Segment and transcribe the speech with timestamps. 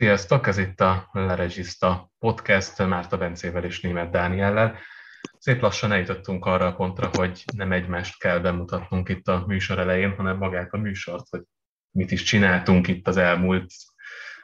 [0.00, 4.78] Sziasztok, ez itt a Leregiszta podcast Márta Bencével és Német Dániellel.
[5.38, 10.14] Szép lassan eljutottunk arra a pontra, hogy nem egymást kell bemutatnunk itt a műsor elején,
[10.16, 11.42] hanem magát a műsort, hogy
[11.90, 13.72] mit is csináltunk itt az elmúlt,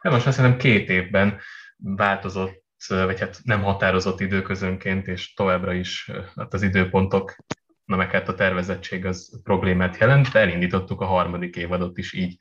[0.01, 1.41] hát most azt hiszem két évben
[1.77, 7.37] változott, vagy hát nem határozott időközönként, és továbbra is hát az időpontok,
[7.85, 12.37] na meg hát a tervezettség az problémát jelent, de elindítottuk a harmadik évadot is így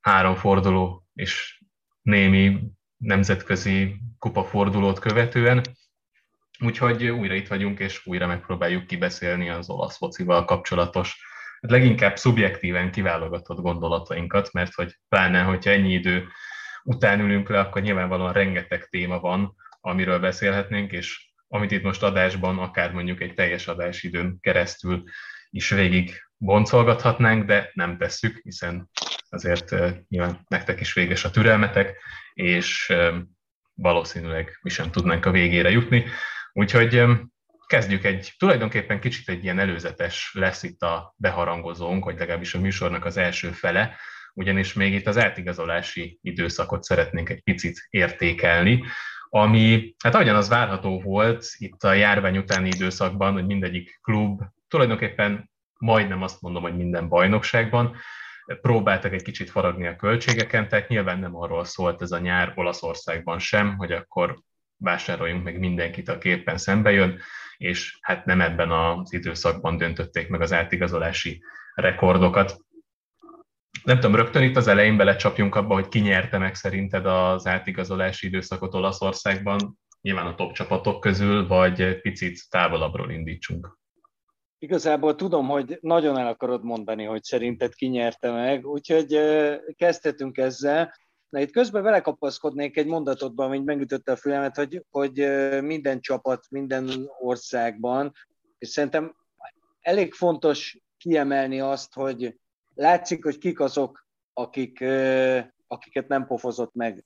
[0.00, 1.57] három forduló és
[2.08, 2.60] némi
[2.96, 5.62] nemzetközi kupafordulót követően.
[6.64, 11.20] Úgyhogy újra itt vagyunk, és újra megpróbáljuk kibeszélni az olasz focival kapcsolatos,
[11.60, 16.26] hát leginkább szubjektíven kiválogatott gondolatainkat, mert hogy pláne, hogyha ennyi idő
[16.84, 22.58] után ülünk le, akkor nyilvánvalóan rengeteg téma van, amiről beszélhetnénk, és amit itt most adásban,
[22.58, 25.02] akár mondjuk egy teljes adásidőn keresztül
[25.50, 28.90] is végig boncolgathatnánk, de nem tesszük, hiszen
[29.30, 29.74] azért
[30.08, 31.96] nyilván nektek is véges a türelmetek,
[32.34, 32.92] és
[33.74, 36.04] valószínűleg mi sem tudnánk a végére jutni.
[36.52, 37.02] Úgyhogy
[37.66, 43.04] kezdjük egy, tulajdonképpen kicsit egy ilyen előzetes lesz itt a beharangozónk, vagy legalábbis a műsornak
[43.04, 43.96] az első fele,
[44.34, 48.84] ugyanis még itt az átigazolási időszakot szeretnénk egy picit értékelni,
[49.30, 55.50] ami, hát ahogyan az várható volt itt a járvány utáni időszakban, hogy mindegyik klub, tulajdonképpen
[55.78, 57.96] majdnem azt mondom, hogy minden bajnokságban,
[58.56, 63.38] próbáltak egy kicsit faragni a költségeken, tehát nyilván nem arról szólt ez a nyár Olaszországban
[63.38, 64.38] sem, hogy akkor
[64.76, 67.20] vásároljunk meg mindenkit, aki éppen szembe jön,
[67.56, 71.42] és hát nem ebben az időszakban döntötték meg az átigazolási
[71.74, 72.56] rekordokat.
[73.84, 78.26] Nem tudom, rögtön itt az elején belecsapjunk abba, hogy ki nyerte meg szerinted az átigazolási
[78.26, 83.78] időszakot Olaszországban, nyilván a top csapatok közül, vagy picit távolabbról indítsunk.
[84.58, 89.18] Igazából tudom, hogy nagyon el akarod mondani, hogy szerinted ki nyerte meg, úgyhogy
[89.76, 90.94] kezdhetünk ezzel.
[91.28, 95.28] Na itt közben belekapaszkodnék egy mondatotban, amit megütötte a fülemet, hogy, hogy
[95.62, 98.12] minden csapat, minden országban,
[98.58, 99.16] és szerintem
[99.80, 102.38] elég fontos kiemelni azt, hogy
[102.74, 104.84] látszik, hogy kik azok, akik,
[105.66, 107.04] akiket nem pofozott meg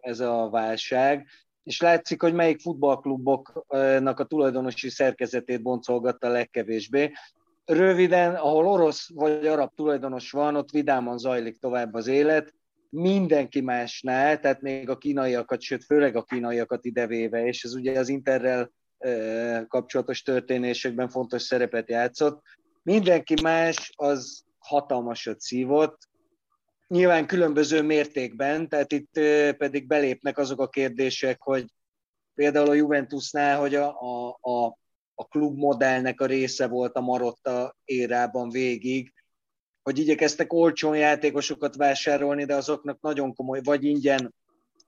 [0.00, 1.26] ez a válság,
[1.64, 7.12] és látszik, hogy melyik futballkluboknak a tulajdonosi szerkezetét boncolgatta legkevésbé.
[7.64, 12.54] Röviden, ahol orosz vagy arab tulajdonos van, ott vidáman zajlik tovább az élet,
[12.90, 18.08] mindenki másnál, tehát még a kínaiakat, sőt főleg a kínaiakat idevéve, és ez ugye az
[18.08, 18.70] Interrel
[19.68, 22.42] kapcsolatos történésekben fontos szerepet játszott.
[22.82, 25.98] Mindenki más az hatalmasat szívott,
[26.90, 29.12] nyilván különböző mértékben, tehát itt
[29.56, 31.64] pedig belépnek azok a kérdések, hogy
[32.34, 34.78] például a Juventusnál, hogy a, a, a,
[35.14, 39.12] a klubmodellnek a része volt a Marotta érában végig,
[39.82, 44.34] hogy igyekeztek olcsón játékosokat vásárolni, de azoknak nagyon komoly, vagy ingyen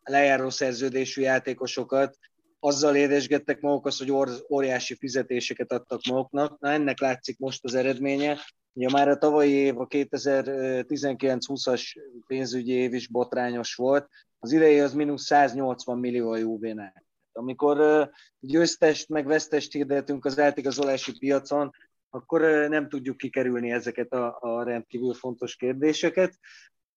[0.02, 2.18] lejáró szerződésű játékosokat,
[2.64, 4.12] azzal édesgettek magukat, hogy
[4.50, 6.60] óriási fizetéseket adtak maguknak.
[6.60, 8.38] Na ennek látszik most az eredménye.
[8.72, 11.82] Ugye már a tavalyi év, a 2019-20-as
[12.26, 14.08] pénzügyi év is botrányos volt,
[14.38, 17.04] az idei az mínusz 180 millió a Juve-nál.
[17.32, 18.08] Amikor
[18.40, 21.70] győztest meg vesztest hirdetünk az átigazolási piacon,
[22.10, 26.38] akkor nem tudjuk kikerülni ezeket a, a rendkívül fontos kérdéseket.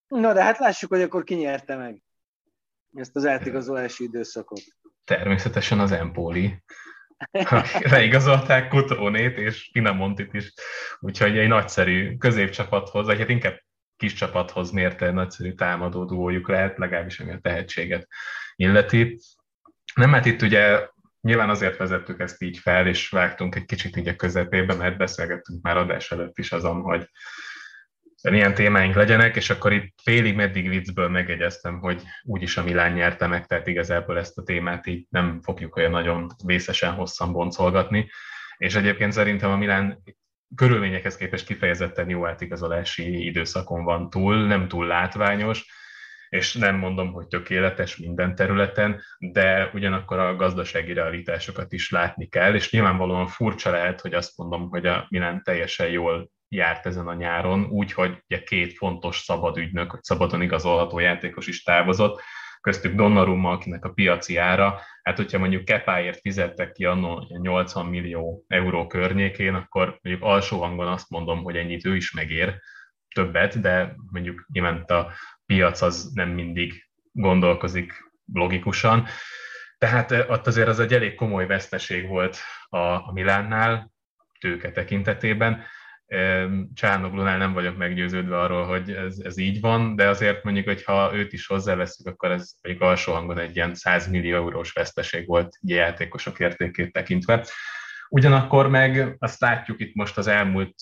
[0.08, 2.04] Na de hát lássuk, hogy akkor ki nyerte meg
[2.94, 4.62] ezt az átigazolási időszakot.
[5.06, 6.64] Természetesen az Empoli.
[7.82, 10.54] leigazolták Kutrónét és Pinamontit is,
[11.00, 13.60] úgyhogy egy nagyszerű középcsapathoz, vagy hát inkább
[13.98, 18.08] kis csapathoz mérte nagyszerű támadó duójuk lehet, legalábbis ami a tehetséget
[18.56, 19.20] illeti.
[19.96, 20.88] Nem, hát itt ugye
[21.22, 25.62] nyilván azért vezettük ezt így fel, és vágtunk egy kicsit így a közepébe, mert beszélgettünk
[25.62, 27.10] már adás előtt is azon, hogy
[28.34, 33.28] ilyen témáink legyenek, és akkor itt félig meddig viccből megegyeztem, hogy úgyis a Milán nyerte
[33.28, 38.10] meg, tehát igazából ezt a témát így nem fogjuk olyan nagyon vészesen hosszan boncolgatni,
[38.58, 40.04] és egyébként szerintem a Milán
[40.56, 45.66] körülményekhez képest kifejezetten jó átigazolási időszakon van túl, nem túl látványos,
[46.30, 52.56] és nem mondom, hogy tökéletes minden területen, de ugyanakkor a gazdasági realitásokat is látni kell,
[52.56, 57.14] és nyilvánvalóan furcsa lehet, hogy azt mondom, hogy a Milán teljesen jól járt ezen a
[57.14, 62.22] nyáron, úgy, hogy ugye két fontos szabad ügynök, vagy szabadon igazolható játékos is távozott,
[62.62, 68.46] köztük Donnarumma, akinek a piaci ára, hát hogyha mondjuk Kepáért fizettek ki annó 80 millió
[68.48, 72.60] euró környékén, akkor mondjuk alsó hangon azt mondom, hogy ennyit ő is megér,
[73.16, 75.12] többet, de mondjuk nyilván a
[75.46, 79.06] piac az nem mindig gondolkozik logikusan.
[79.78, 82.38] Tehát eh, ott azért az egy elég komoly veszteség volt
[82.70, 83.92] a, a Milánnál,
[84.40, 85.64] tőke tekintetében,
[86.74, 91.12] Csárnoglónál nem vagyok meggyőződve arról, hogy ez, ez így van, de azért mondjuk, hogy ha
[91.14, 95.58] őt is hozzáveszünk, akkor ez mondjuk alsó hangon egy ilyen 100 millió eurós veszteség volt
[95.62, 97.46] egy játékosok értékét tekintve.
[98.10, 100.76] Ugyanakkor meg azt látjuk itt most az elmúlt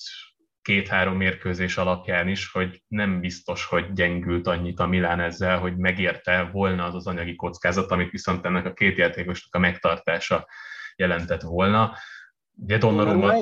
[0.62, 6.50] két-három mérkőzés alapján is, hogy nem biztos, hogy gyengült annyit a Milán ezzel, hogy megérte
[6.52, 10.48] volna az az anyagi kockázat, amit viszont ennek a két játékosnak a megtartása
[10.96, 11.98] jelentett volna.
[12.56, 13.34] Ugye Donnarumma...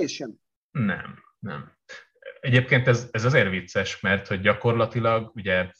[0.71, 1.71] Nem, nem.
[2.39, 5.71] Egyébként ez, ez azért vicces, mert hogy gyakorlatilag ugye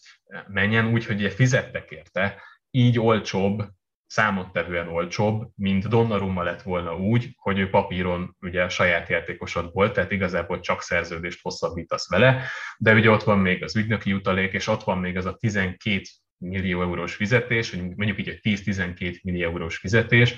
[0.47, 2.41] menjen úgy, hogy ugye fizettek érte,
[2.71, 3.69] így olcsóbb
[4.11, 9.93] számottevően olcsóbb, mint Donnarumma lett volna úgy, hogy ő papíron ugye a saját játékosod volt,
[9.93, 12.43] tehát igazából csak szerződést hosszabbítasz vele,
[12.77, 16.01] de ugye ott van még az ügynöki jutalék, és ott van még az a 12
[16.37, 20.35] millió eurós fizetés, vagy mondjuk így egy 10-12 millió eurós fizetés,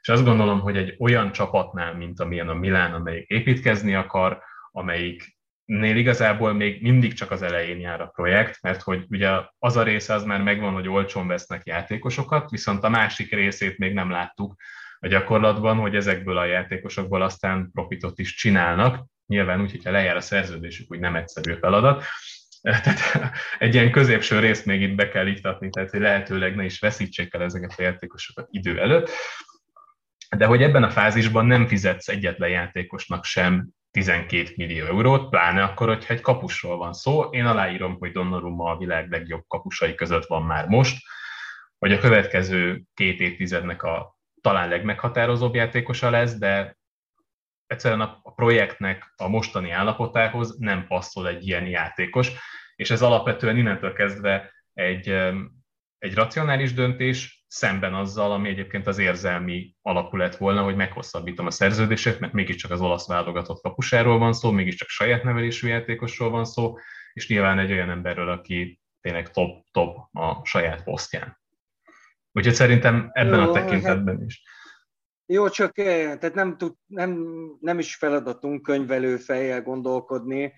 [0.00, 4.42] és azt gondolom, hogy egy olyan csapatnál, mint amilyen a Milán, amelyik építkezni akar,
[4.78, 9.76] amelyik nél igazából még mindig csak az elején jár a projekt, mert hogy ugye az
[9.76, 14.10] a része az már megvan, hogy olcsón vesznek játékosokat, viszont a másik részét még nem
[14.10, 14.54] láttuk
[14.98, 19.06] a gyakorlatban, hogy ezekből a játékosokból aztán profitot is csinálnak.
[19.26, 22.04] Nyilván úgy, hogyha lejár a szerződésük, úgy nem egyszerű feladat.
[22.62, 26.78] Tehát egy ilyen középső részt még itt be kell iktatni, tehát hogy lehetőleg ne is
[26.78, 29.10] veszítsék el ezeket a játékosokat idő előtt.
[30.36, 35.88] De hogy ebben a fázisban nem fizetsz egyetlen játékosnak sem 12 millió eurót, pláne akkor,
[35.88, 37.22] hogyha egy kapusról van szó.
[37.22, 40.98] Én aláírom, hogy Donnarumma a világ legjobb kapusai között van már most,
[41.78, 46.78] hogy a következő két évtizednek a talán legmeghatározóbb játékosa lesz, de
[47.66, 52.32] egyszerűen a projektnek a mostani állapotához nem passzol egy ilyen játékos,
[52.76, 55.08] és ez alapvetően innentől kezdve egy,
[55.98, 61.50] egy racionális döntés, szemben azzal, ami egyébként az érzelmi alapú lett volna, hogy meghosszabbítom a
[61.50, 66.74] szerződését, mert mégiscsak az olasz válogatott kapusáról van szó, mégiscsak saját nevelésű játékosról van szó,
[67.12, 71.38] és nyilván egy olyan emberről, aki tényleg top-top a saját posztján.
[72.32, 74.26] Úgyhogy szerintem ebben Jó, a tekintetben hát...
[74.26, 74.42] is.
[75.26, 77.26] Jó, csak eh, tehát nem, tud, nem,
[77.60, 80.52] nem is feladatunk könyvelő fejjel gondolkodni,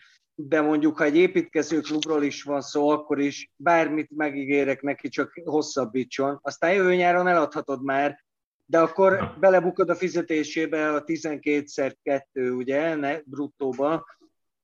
[0.48, 5.32] de mondjuk, ha egy építkező klubról is van szó, akkor is bármit megígérek neki, csak
[5.44, 6.38] hosszabbítson.
[6.42, 8.24] Aztán jövő nyáron eladhatod már,
[8.66, 11.64] de akkor belebukod a fizetésébe a 12
[12.02, 14.04] 2 ugye, ne, bruttóba,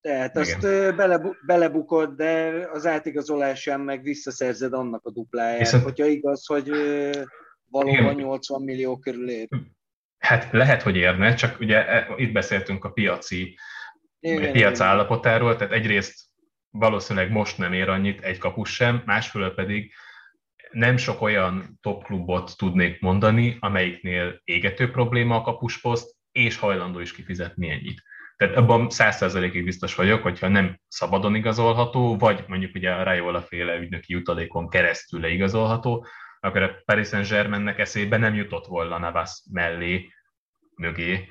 [0.01, 0.43] tehát Igen.
[0.43, 5.83] azt bele, belebukod, de az átigazolásán meg visszaszerzed annak a dupláját, Viszont...
[5.83, 6.69] hogyha igaz, hogy
[7.71, 8.15] valóban Igen.
[8.15, 9.49] 80 millió körül ér.
[10.19, 13.57] Hát lehet, hogy érne, csak ugye e, itt beszéltünk a piaci
[14.21, 14.89] igen, piac igen.
[14.89, 16.25] állapotáról, tehát egyrészt
[16.71, 19.93] valószínűleg most nem ér annyit egy kapus sem, másfelől pedig
[20.71, 27.13] nem sok olyan top klubot tudnék mondani, amelyiknél égető probléma a kapusposzt, és hajlandó is
[27.13, 28.03] kifizetni ennyit.
[28.37, 33.77] Tehát abban százszerzelékig biztos vagyok, hogyha nem szabadon igazolható, vagy mondjuk ugye a Rayola féle
[33.77, 36.07] ügynöki jutalékon keresztül leigazolható,
[36.41, 40.13] akkor a Paris Saint-Germainnek eszébe nem jutott volna Navas mellé,
[40.77, 41.29] mögé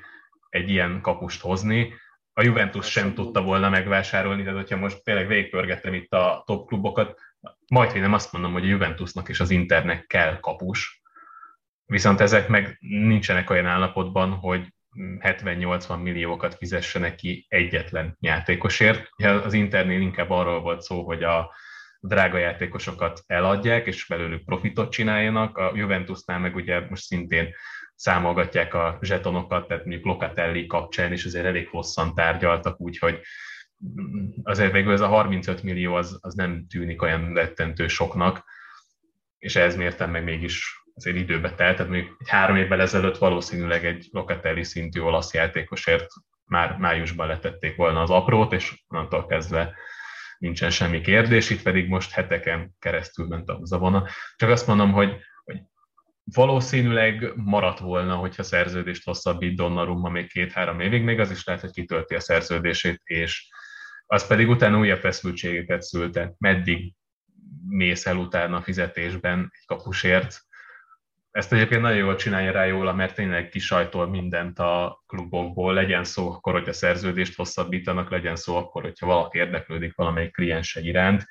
[0.49, 1.93] egy ilyen kapust hozni,
[2.37, 7.19] a Juventus sem tudta volna megvásárolni, tehát hogyha most tényleg végpörgetem itt a top klubokat,
[7.67, 11.01] majd én nem azt mondom, hogy a Juventusnak és az Internek kell kapus,
[11.85, 14.73] viszont ezek meg nincsenek olyan állapotban, hogy
[15.19, 19.09] 70-80 milliókat fizessenek ki egyetlen játékosért.
[19.43, 21.53] Az Internél inkább arról volt szó, hogy a
[21.99, 25.57] drága játékosokat eladják, és belőlük profitot csináljanak.
[25.57, 27.53] A Juventusnál meg ugye most szintén
[27.95, 33.21] számolgatják a zsetonokat, tehát mondjuk Locatelli kapcsán is azért elég hosszan tárgyaltak, úgyhogy
[34.43, 38.43] azért végül ez a 35 millió az, az nem tűnik olyan rettentő soknak,
[39.37, 43.85] és ez mértem meg mégis azért időbe telt, tehát mondjuk egy három évvel ezelőtt valószínűleg
[43.85, 46.07] egy Locatelli szintű olasz játékosért
[46.45, 49.75] már májusban letették volna az aprót, és onnantól kezdve
[50.37, 54.07] nincsen semmi kérdés, itt pedig most heteken keresztül ment a zavona.
[54.35, 55.17] Csak azt mondom, hogy
[56.34, 61.72] valószínűleg maradt volna, hogyha szerződést hosszabbít Donnarumma még két-három évig, még az is lehet, hogy
[61.72, 63.48] kitölti a szerződését, és
[64.05, 66.34] az pedig utána újabb feszültségeket szülte.
[66.38, 66.94] Meddig
[67.67, 70.41] mész el utána fizetésben egy kapusért.
[71.32, 76.32] Ezt egyébként nagyon jól csinálja rá jól, mert tényleg kisajtol mindent a klubokból, legyen szó
[76.32, 81.25] akkor, hogy a szerződést hosszabbítanak, legyen szó akkor, hogyha valaki érdeklődik valamelyik kliense iránt,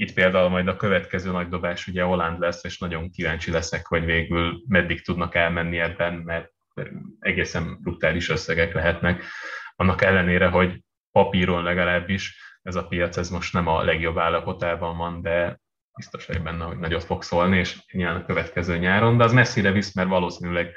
[0.00, 4.04] itt például majd a következő nagy dobás ugye Holland lesz, és nagyon kíváncsi leszek, hogy
[4.04, 6.52] végül meddig tudnak elmenni ebben, mert
[7.20, 9.24] egészen brutális összegek lehetnek.
[9.76, 15.22] Annak ellenére, hogy papíron legalábbis ez a piac ez most nem a legjobb állapotában van,
[15.22, 15.60] de
[15.96, 19.72] biztos vagyok benne, hogy nagyot fog szólni, és nyilván a következő nyáron, de az messzire
[19.72, 20.74] visz, mert valószínűleg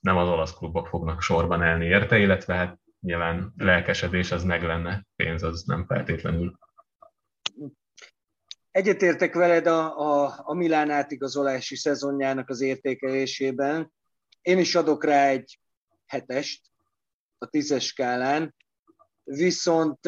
[0.00, 5.06] nem az olasz klubok fognak sorban elni érte, illetve hát nyilván lelkesedés az meg lenne,
[5.16, 6.58] pénz az nem feltétlenül.
[8.70, 13.92] Egyetértek veled a, a, a Milán átigazolási szezonjának az értékelésében.
[14.40, 15.58] Én is adok rá egy
[16.06, 16.62] hetest
[17.38, 18.54] a tízes skálán,
[19.24, 19.98] viszont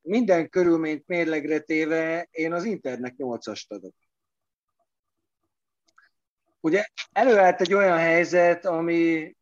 [0.00, 3.94] minden körülményt mérlegre téve én az Internek nyolcast adok.
[6.60, 9.32] Ugye előállt egy olyan helyzet, ami,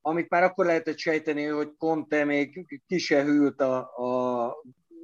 [0.00, 4.56] amit már akkor lehetett sejteni, hogy Conte még ki hűlt a, a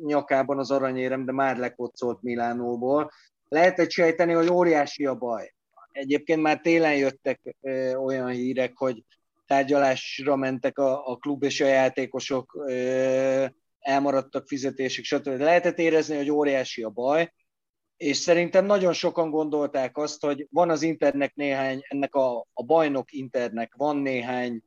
[0.04, 3.10] nyakában az aranyérem, de már lekocolt Milánóból.
[3.48, 5.54] Lehetett sejteni, hogy óriási a baj.
[5.92, 7.56] Egyébként már télen jöttek
[7.96, 9.04] olyan hírek, hogy
[9.46, 12.64] tárgyalásra mentek a, a klub és a játékosok,
[13.80, 15.40] elmaradtak fizetések, stb.
[15.40, 17.32] Lehetett érezni, hogy óriási a baj,
[17.96, 23.12] és szerintem nagyon sokan gondolták azt, hogy van az Internek néhány, ennek a, a bajnok
[23.12, 24.62] Internek van néhány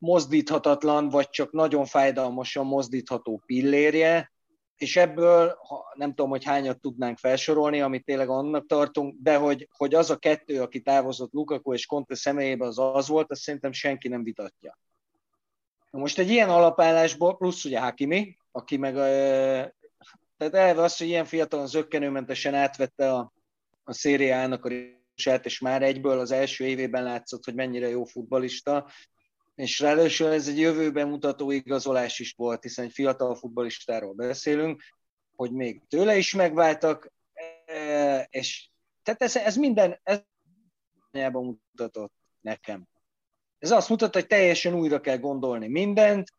[0.00, 4.32] mozdíthatatlan, vagy csak nagyon fájdalmasan mozdítható pillérje,
[4.76, 5.58] és ebből,
[5.94, 10.16] nem tudom, hogy hányat tudnánk felsorolni, amit tényleg annak tartunk, de hogy, hogy az a
[10.16, 14.78] kettő, aki távozott Lukaku és Conte személyében, az az volt, azt szerintem senki nem vitatja.
[15.90, 18.94] Most egy ilyen alapállásból, plusz ugye Hakimi, aki meg,
[20.36, 23.32] tehát elve az, hogy ilyen fiatalon zöggenőmentesen átvette a,
[23.84, 28.86] a szériának a részét, és már egyből az első évében látszott, hogy mennyire jó futbalista,
[29.60, 34.82] és ráadásul ez egy jövőben mutató igazolás is volt, hiszen egy fiatal futballistáról beszélünk,
[35.36, 37.12] hogy még tőle is megváltak,
[37.64, 38.68] e, és
[39.02, 40.22] tehát ez, ez minden, ez
[41.32, 42.88] mutatott nekem.
[43.58, 46.32] Ez azt mutatta, hogy teljesen újra kell gondolni mindent.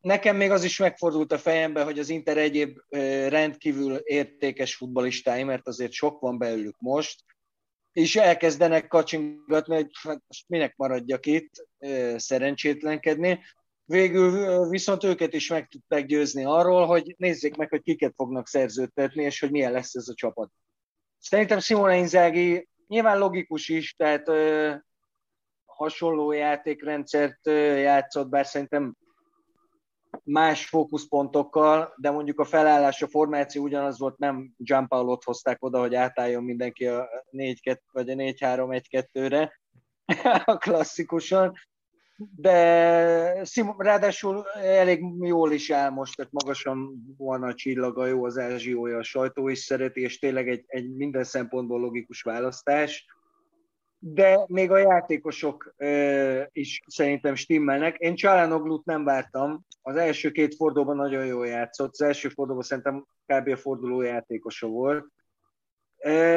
[0.00, 5.42] Nekem még az is megfordult a fejembe, hogy az Inter egyéb e, rendkívül értékes futbalistái,
[5.42, 7.24] mert azért sok van belőlük most,
[7.96, 11.68] és elkezdenek kacsingatni, hogy hát minek maradjak itt,
[12.16, 13.40] szerencsétlenkedni.
[13.84, 19.22] Végül viszont őket is meg tudták győzni arról, hogy nézzék meg, hogy kiket fognak szerződtetni,
[19.22, 20.50] és hogy milyen lesz ez a csapat.
[21.18, 24.74] Szerintem Simone Inzaghi nyilván logikus is, tehát ö,
[25.64, 28.96] hasonló játékrendszert ö, játszott, bár szerintem
[30.24, 35.94] más fókuszpontokkal, de mondjuk a felállás, a formáció ugyanaz volt, nem Gianpaolo-t hozták oda, hogy
[35.94, 39.60] átálljon mindenki a 4-2 vagy a 4-3-1-2-re,
[40.44, 41.52] a klasszikusan,
[42.36, 43.44] de
[43.76, 49.02] ráadásul elég jól is áll most, tehát magasan van a csillaga, jó az ázsiója, a
[49.02, 53.06] sajtó is szereti, és tényleg egy, egy minden szempontból logikus választás
[53.98, 57.96] de még a játékosok ö, is szerintem stimmelnek.
[57.96, 63.06] Én Csalánoglut nem vártam, az első két fordulóban nagyon jól játszott, az első fordulóban szerintem
[63.26, 63.48] kb.
[63.48, 65.06] a forduló játékosa volt.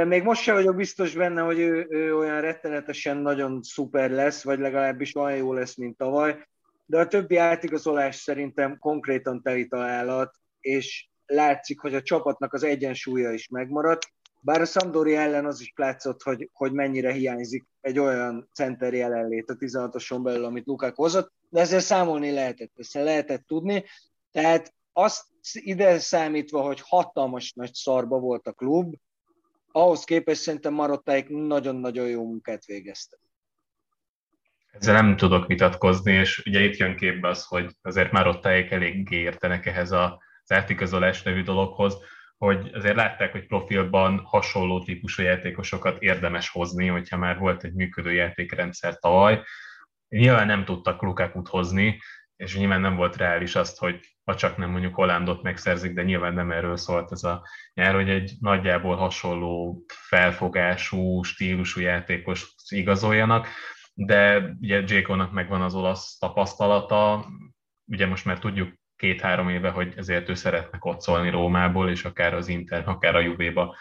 [0.05, 4.59] Még most sem vagyok biztos benne, hogy ő, ő olyan rettenetesen nagyon szuper lesz, vagy
[4.59, 6.47] legalábbis olyan jó lesz, mint tavaly,
[6.85, 13.31] de a többi átigazolás szerintem konkrétan teli találat, és látszik, hogy a csapatnak az egyensúlya
[13.31, 14.11] is megmaradt.
[14.41, 19.49] Bár a Szandori ellen az is látszott, hogy, hogy mennyire hiányzik egy olyan center jelenlét
[19.49, 23.83] a 16-oson belül, amit Lukák hozott, de ezzel számolni lehetett, ezzel lehetett tudni.
[24.31, 28.95] Tehát azt ide számítva, hogy hatalmas nagy szarba volt a klub,
[29.71, 33.19] ahhoz képest szerintem Marottáik nagyon-nagyon jó munkát végeztek.
[34.71, 39.65] Ezzel nem tudok vitatkozni, és ugye itt jön képbe az, hogy azért Marottáik elég értenek
[39.65, 40.11] ehhez az
[40.47, 41.97] átigazolás nevű dologhoz,
[42.39, 48.13] hogy azért látták, hogy profilban hasonló típusú játékosokat érdemes hozni, hogyha már volt egy működő
[48.13, 49.41] játékrendszer tavaly.
[50.07, 51.99] Nyilván nem tudtak Lukakut hozni,
[52.35, 56.33] és nyilván nem volt reális azt, hogy ha csak nem mondjuk Hollandot megszerzik, de nyilván
[56.33, 63.47] nem erről szólt ez a nyár, hogy egy nagyjából hasonló felfogású, stílusú játékos igazoljanak,
[63.93, 67.25] de ugye Jékónak megvan az olasz tapasztalata,
[67.85, 72.47] ugye most már tudjuk két-három éve, hogy ezért ő szeretne kocsolni Rómából, és akár az
[72.47, 73.77] Inter, akár a Juvéba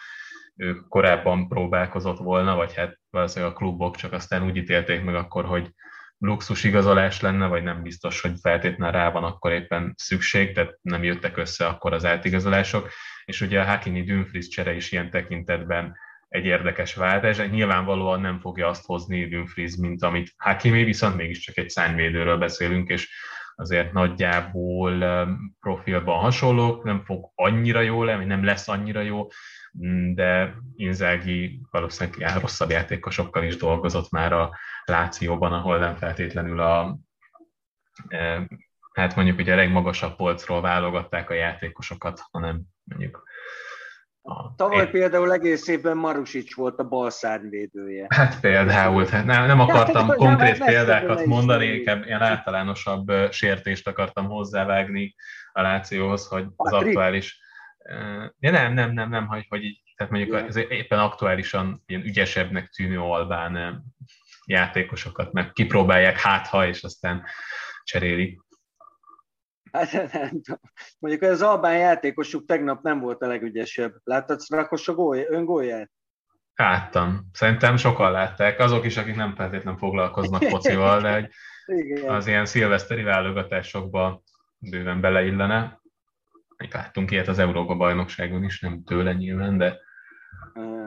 [0.55, 5.45] ő korábban próbálkozott volna, vagy hát valószínűleg a klubok csak aztán úgy ítélték meg akkor,
[5.45, 5.69] hogy
[6.17, 11.03] luxus igazolás lenne, vagy nem biztos, hogy feltétlenül rá van akkor éppen szükség, tehát nem
[11.03, 12.89] jöttek össze akkor az átigazolások,
[13.25, 15.95] és ugye a Hakimi Dumfries csere is ilyen tekintetben
[16.27, 17.37] egy érdekes váltás.
[17.37, 23.09] Nyilvánvalóan nem fogja azt hozni Dumfries, mint amit Hakimi, viszont mégiscsak egy szányvédőről beszélünk, és
[23.59, 25.03] azért nagyjából
[25.59, 29.27] profilban hasonlók, nem fog annyira jó lenni, nem lesz annyira jó,
[29.85, 36.97] mm, de Inzági valószínűleg rosszabb játékosokkal is dolgozott már a Lációban, ahol nem feltétlenül a
[38.93, 43.23] hát mondjuk ugye a legmagasabb polcról válogatták a játékosokat, hanem mondjuk
[44.29, 44.53] A...
[44.55, 44.91] Tavaly én...
[44.91, 48.05] például egész évben Marusics volt a bal szárnyvédője.
[48.09, 53.87] Hát például, hát nem, nem akartam hát, konkrét nem, példákat mondani, inkább ilyen általánosabb sértést
[53.87, 55.15] akartam hozzávágni
[55.51, 56.87] a Lációhoz, hogy az Patrik?
[56.87, 57.39] aktuális...
[58.39, 60.47] Ja, nem, nem, nem, nem, hogy, hogy így, tehát mondjuk yeah.
[60.47, 63.83] az éppen aktuálisan ilyen ügyesebbnek tűnő Albán
[64.45, 67.23] játékosokat meg kipróbálják hátha, és aztán
[67.83, 68.41] cserélik.
[69.71, 70.59] Hát nem tudom.
[70.99, 73.95] Mondjuk az albán játékosuk tegnap nem volt a legügyesebb.
[74.03, 74.39] Láttad
[74.85, 75.91] gól, öngólját?
[76.55, 77.29] Láttam.
[77.31, 78.59] Szerintem sokan látták.
[78.59, 81.29] Azok is, akik nem feltétlenül foglalkoznak focival, de hogy
[82.07, 84.23] az ilyen szilveszteri válogatásokba
[84.57, 85.81] bőven beleillene.
[86.71, 89.79] Láttunk ilyet az Európa bajnokságon is, nem tőle nyilván, de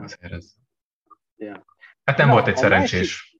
[0.00, 0.54] azért ez...
[1.36, 1.64] Ja.
[2.04, 3.38] Hát nem Na, volt egy szerencsés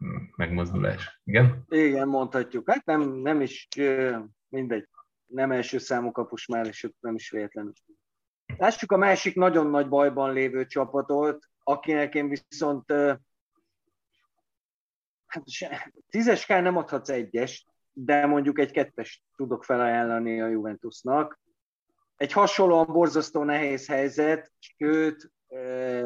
[0.00, 0.36] másik...
[0.36, 1.20] megmozdulás.
[1.24, 1.64] Igen?
[1.68, 2.70] Igen, mondhatjuk.
[2.70, 3.68] Hát nem, nem is
[4.50, 4.88] mindegy,
[5.26, 7.72] nem első számú kapus már, és nem is véletlenül.
[8.56, 12.92] Lássuk a másik nagyon nagy bajban lévő csapatot, akinek én viszont
[15.26, 15.44] hát
[16.08, 21.40] tízeskán nem adhatsz egyest, de mondjuk egy kettest tudok felajánlani a Juventusnak.
[22.16, 25.30] Egy hasonlóan borzasztó nehéz helyzet, sőt,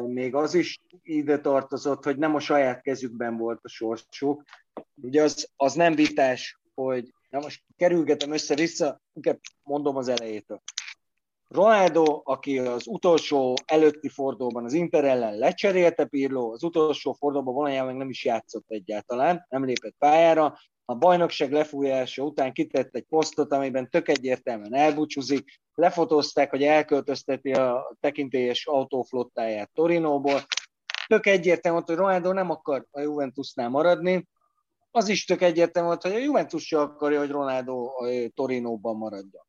[0.07, 4.43] még az is ide tartozott, hogy nem a saját kezükben volt a sorsuk.
[4.95, 10.61] Ugye az, az nem vitás, hogy Na most kerülgetem össze-vissza, inkább mondom az elejétől.
[11.47, 17.87] Ronaldo, aki az utolsó előtti fordulóban az Inter ellen lecserélte Pirlo, az utolsó fordulóban valójában
[17.87, 20.57] meg nem is játszott egyáltalán, nem lépett pályára.
[20.85, 25.59] A bajnokság lefújása után kitett egy posztot, amiben tök egyértelműen elbúcsúzik.
[25.73, 30.41] Lefotózták, hogy elköltözteti a tekintélyes autóflottáját Torinóból.
[31.07, 34.27] Tök egyértelmű, hogy Ronaldo nem akar a Juventusnál maradni,
[34.95, 37.91] az is tök egyértelmű volt, hogy a Juventus se akarja, hogy Ronaldo
[38.33, 39.43] Torinóban maradjon.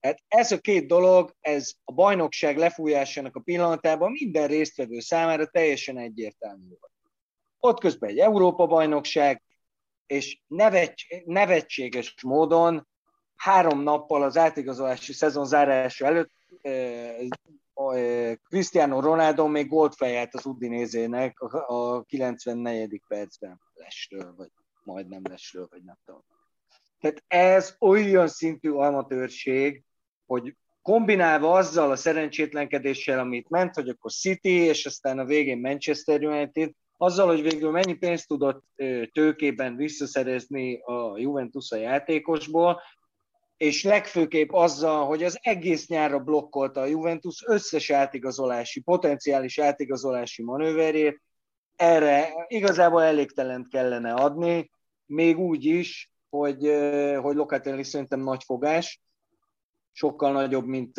[0.00, 5.98] Hát ez a két dolog, ez a bajnokság lefújásának a pillanatában minden résztvevő számára teljesen
[5.98, 6.92] egyértelmű volt.
[7.58, 9.42] Ott közben egy Európa-bajnokság,
[10.06, 10.40] és
[11.24, 12.88] nevetséges módon
[13.36, 16.32] három nappal az átigazolási szezon zárása előtt
[18.48, 23.02] Cristiano Ronaldo még gólt fejelt az Udinézének a 94.
[23.08, 24.50] percben lesről, vagy
[24.84, 26.24] majdnem lesről, vagy nem tudom.
[27.00, 29.82] Tehát ez olyan szintű amatőrség,
[30.26, 36.24] hogy kombinálva azzal a szerencsétlenkedéssel, amit ment, hogy akkor City, és aztán a végén Manchester
[36.24, 38.64] United, azzal, hogy végül mennyi pénzt tudott
[39.12, 42.80] tőkében visszaszerezni a Juventus a játékosból,
[43.56, 51.22] és legfőképp azzal, hogy az egész nyárra blokkolta a Juventus összes átigazolási, potenciális átigazolási manőverét,
[51.76, 54.70] erre igazából elégtelent kellene adni,
[55.06, 56.70] még úgy is, hogy,
[57.20, 59.00] hogy Locatelli szerintem nagy fogás,
[59.92, 60.98] sokkal nagyobb, mint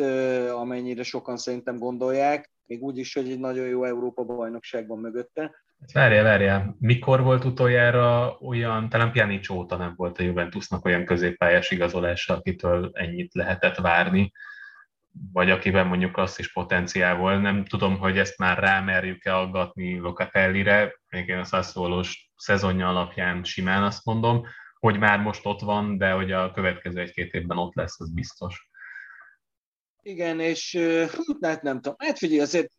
[0.50, 5.54] amennyire sokan szerintem gondolják, még úgy is, hogy egy nagyon jó Európa bajnokságban mögötte.
[5.92, 6.76] Várjál, várjál.
[6.78, 12.90] Mikor volt utoljára olyan, talán Pjanic óta nem volt a Juventusnak olyan középpályás igazolása, akitől
[12.92, 14.32] ennyit lehetett várni,
[15.32, 17.42] vagy akiben mondjuk azt is potenciál volt.
[17.42, 23.82] Nem tudom, hogy ezt már rámerjük-e aggatni Locatellire, még én a Sassuolós szezonja alapján simán
[23.82, 24.46] azt mondom,
[24.78, 28.68] hogy már most ott van, de hogy a következő egy-két évben ott lesz, az biztos.
[30.02, 30.76] Igen, és
[31.40, 32.72] hát nem tudom, hát figyelj, azért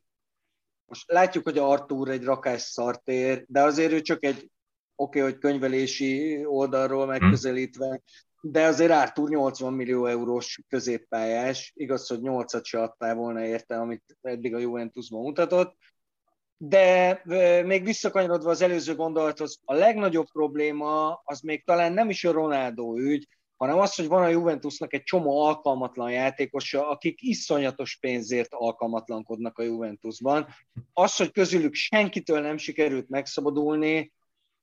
[0.86, 4.52] most látjuk, hogy Artur egy rakás szartér, de azért ő csak egy
[4.96, 7.10] oké, okay, hogy könyvelési oldalról hm.
[7.10, 8.02] megközelítve,
[8.42, 14.18] de azért Artur 80 millió eurós középpályás, igaz, hogy 8-at se adtál volna érte, amit
[14.22, 15.76] eddig a Juventusban mutatott,
[16.58, 17.22] de
[17.66, 22.98] még visszakanyarodva az előző gondolathoz, a legnagyobb probléma az még talán nem is a Ronaldo
[22.98, 29.58] ügy, hanem az, hogy van a Juventusnak egy csomó alkalmatlan játékosa, akik iszonyatos pénzért alkalmatlankodnak
[29.58, 30.48] a Juventusban.
[30.94, 34.14] Az, hogy közülük senkitől nem sikerült megszabadulni,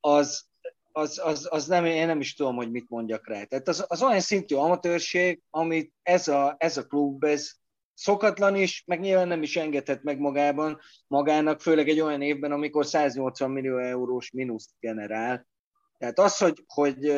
[0.01, 0.47] az,
[0.93, 3.45] az, az, az nem, én nem is tudom, hogy mit mondjak rá.
[3.45, 7.53] Tehát az, az olyan szintű amatőrség, amit ez a, ez a klub, ez,
[7.95, 12.87] szokatlan is, meg nyilván nem is engedhet meg magában, magának, főleg egy olyan évben, amikor
[12.87, 15.47] 180 millió eurós mínuszt generál.
[15.99, 17.13] Tehát az, hogy, hogy,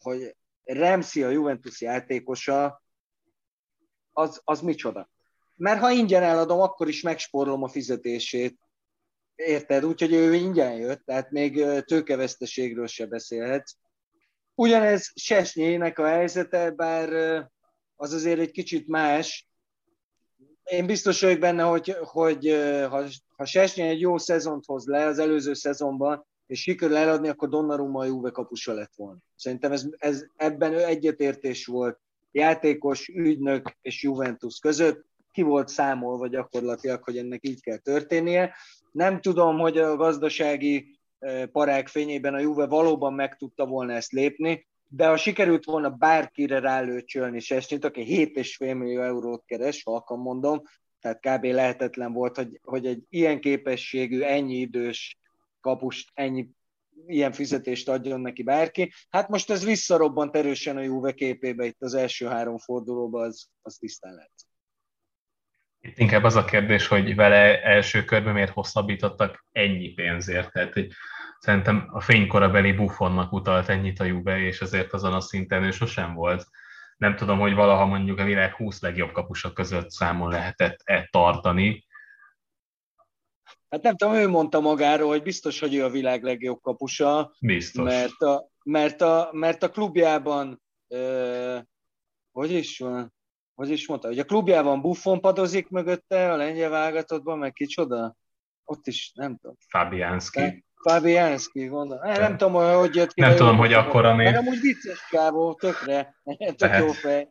[0.00, 2.82] hogy Remszi a Juventus játékosa,
[4.12, 5.10] az, az micsoda.
[5.56, 8.58] Mert ha ingyen eladom, akkor is megspórolom a fizetését.
[9.34, 9.84] Érted?
[9.84, 13.74] Úgyhogy ő ingyen jött, tehát még tőkeveszteségről se beszélhetsz.
[14.54, 17.08] Ugyanez Sesnyének a helyzete, bár
[17.96, 19.48] az azért egy kicsit más,
[20.64, 22.46] én biztos vagyok benne, hogy, hogy
[22.88, 23.04] ha,
[23.36, 28.00] ha Sesnyi egy jó szezont hoz le az előző szezonban, és sikerül eladni, akkor Donnarumma
[28.00, 29.18] a Juve kapusa lett volna.
[29.36, 31.98] Szerintem ez, ez, ebben egyetértés volt
[32.32, 35.04] játékos, ügynök és Juventus között.
[35.32, 38.54] ki volt számolva gyakorlatilag, hogy ennek így kell történnie.
[38.92, 40.98] Nem tudom, hogy a gazdasági
[41.52, 46.58] parák fényében a Juve valóban meg tudta volna ezt lépni, de ha sikerült volna bárkire
[46.58, 50.62] rálőcsölni Sesnyit, aki 7,5 millió eurót keres, halkan mondom,
[51.00, 51.44] tehát kb.
[51.44, 55.18] lehetetlen volt, hogy, hogy egy ilyen képességű, ennyi idős
[55.60, 56.48] kapust, ennyi
[57.06, 58.92] ilyen fizetést adjon neki bárki.
[59.10, 63.76] Hát most ez visszarobbant erősen a Juve képébe itt az első három fordulóban, az, az
[63.76, 64.32] tisztán lehet.
[65.80, 70.52] Itt inkább az a kérdés, hogy vele első körben miért hosszabbítottak ennyi pénzért.
[70.52, 70.92] Tehát hogy
[71.42, 76.14] szerintem a fénykorabeli buffonnak utalt ennyit a Juve, és ezért azon a szinten ő sosem
[76.14, 76.46] volt.
[76.96, 81.86] Nem tudom, hogy valaha mondjuk a világ 20 legjobb kapusa között számon lehetett-e tartani.
[83.68, 87.34] Hát nem tudom, ő mondta magáról, hogy biztos, hogy ő a világ legjobb kapusa.
[87.40, 87.84] Biztos.
[87.84, 91.58] Mert a, mert a, mert a klubjában, ö,
[92.32, 93.14] hogy is van,
[93.54, 98.16] hogy is mondta, hogy a klubjában Buffon padozik mögötte, a lengyel válogatottban, meg kicsoda?
[98.64, 99.56] Ott is, nem tudom.
[99.68, 100.64] Fabianski.
[100.82, 102.08] Fabianski, gondolom.
[102.08, 103.20] Nem, nem tudom, hogy jött ki.
[103.20, 104.32] Nem tudom, hogy akkora még.
[104.32, 106.14] Nem úgy vicces kávó, tökre,
[106.56, 107.28] tök jó fej.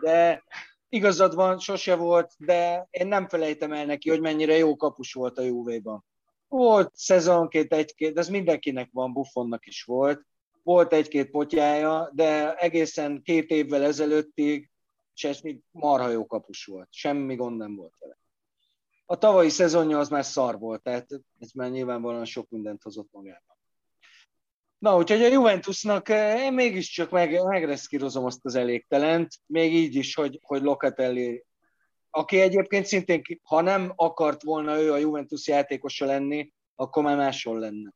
[0.00, 0.44] De
[0.88, 5.38] igazad van, sose volt, de én nem felejtem el neki, hogy mennyire jó kapus volt
[5.38, 6.04] a Juve-ban.
[6.48, 10.26] Volt szezonként egy-két, de ez mindenkinek van, Buffonnak is volt.
[10.62, 14.70] Volt egy-két potyája, de egészen két évvel ezelőttig
[15.14, 16.88] Csesmi marha jó kapus volt.
[16.90, 18.16] Semmi gond nem volt vele.
[19.06, 21.06] A tavalyi szezonja az már szar volt, tehát
[21.38, 23.56] ez már nyilvánvalóan sok mindent hozott magában.
[24.78, 30.14] Na, úgyhogy a Juventusnak eh, én mégiscsak meg, megreszkírozom azt az elégtelent, még így is,
[30.14, 31.44] hogy, hogy Locatelli,
[32.10, 37.58] aki egyébként szintén, ha nem akart volna ő a Juventus játékosa lenni, akkor már máshol
[37.58, 37.94] lenne.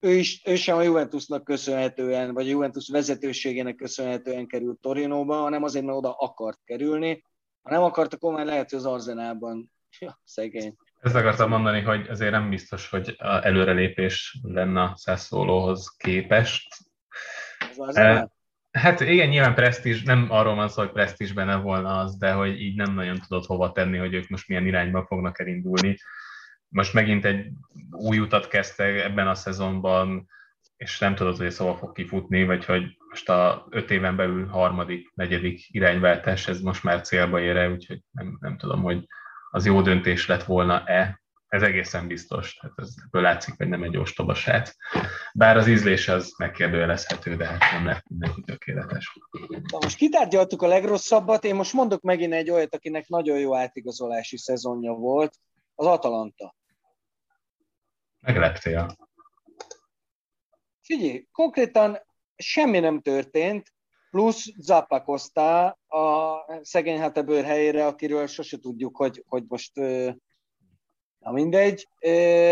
[0.00, 5.62] Ő, is, ő sem a Juventusnak köszönhetően, vagy a Juventus vezetőségének köszönhetően került Torinóba, hanem
[5.62, 7.24] azért, mert oda akart kerülni.
[7.62, 9.72] Ha nem akart, akkor már lehet, hogy az Arzenában.
[9.98, 10.76] Ja, szegény.
[11.00, 16.68] Ezt akartam mondani, hogy azért nem biztos, hogy a előrelépés lenne a Sassuolohoz képest.
[17.76, 18.30] Az e,
[18.70, 22.60] Hát igen, nyilván presztízs, nem arról van szó, hogy presztízs benne volna az, de hogy
[22.60, 25.96] így nem nagyon tudod hova tenni, hogy ők most milyen irányba fognak elindulni.
[26.68, 27.46] Most megint egy
[27.90, 30.28] új utat kezdte ebben a szezonban,
[30.76, 35.12] és nem tudod, hogy szóval fog kifutni, vagy hogy most a öt éven belül harmadik,
[35.14, 39.06] negyedik irányváltás, ez most már célba ér úgyhogy nem, nem tudom, hogy
[39.50, 42.54] az jó döntés lett volna-e, ez egészen biztos.
[42.54, 44.74] Tehát ez, ebből látszik, hogy nem egy ostoba srác.
[45.34, 49.18] Bár az ízlés az megkérdőjelezhető, de hát nem lett mindenki tökéletes.
[49.48, 54.38] Na most kitárgyaltuk a legrosszabbat, én most mondok megint egy olyat, akinek nagyon jó átigazolási
[54.38, 55.36] szezonja volt,
[55.74, 56.54] az Atalanta.
[58.20, 58.96] Megleptél.
[60.82, 61.98] Figyelj, konkrétan
[62.36, 63.72] semmi nem történt,
[64.10, 69.76] plusz Zappa Costa a szegény Hetebőr helyére, akiről sose tudjuk, hogy, hogy most
[71.18, 71.88] na mindegy,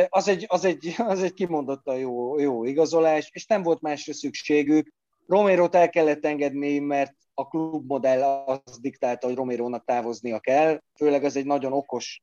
[0.08, 4.92] az egy, az egy, az egy kimondottan jó, jó igazolás, és nem volt másra szükségük.
[5.26, 11.36] Romero-t el kellett engedni, mert a klubmodell az diktálta, hogy Romero-nak távoznia kell, főleg ez
[11.36, 12.22] egy nagyon okos,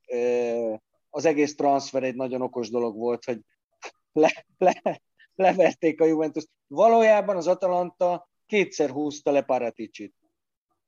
[1.09, 3.39] az egész transfer egy nagyon okos dolog volt, hogy
[4.11, 5.01] le, le,
[5.35, 6.45] leverték a Juventus.
[6.67, 10.13] Valójában az Atalanta kétszer húzta le Paraticsit.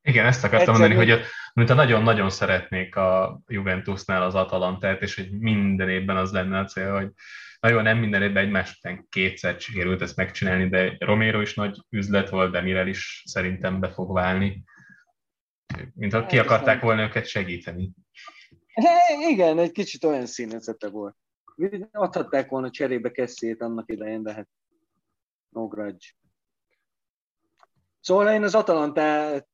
[0.01, 0.97] Igen, ezt akartam Egyszerűen...
[0.97, 6.31] mondani, hogy mint a nagyon-nagyon szeretnék a Juventusnál az Atalantát, és hogy minden évben az
[6.31, 7.11] lenne a cél, hogy
[7.59, 11.79] na jó, nem minden évben egymás után kétszer sikerült ezt megcsinálni, de Romero is nagy
[11.89, 14.63] üzlet volt, de Mirel is szerintem be fog válni.
[15.93, 17.91] Mint ha ki akarták volna őket segíteni.
[19.29, 21.15] Igen, egy kicsit olyan színezete volt.
[21.91, 24.49] Adhatták volna cserébe Kesszét annak idején, de hát
[25.49, 26.05] no grudge.
[27.99, 29.49] Szóval én az Atalantát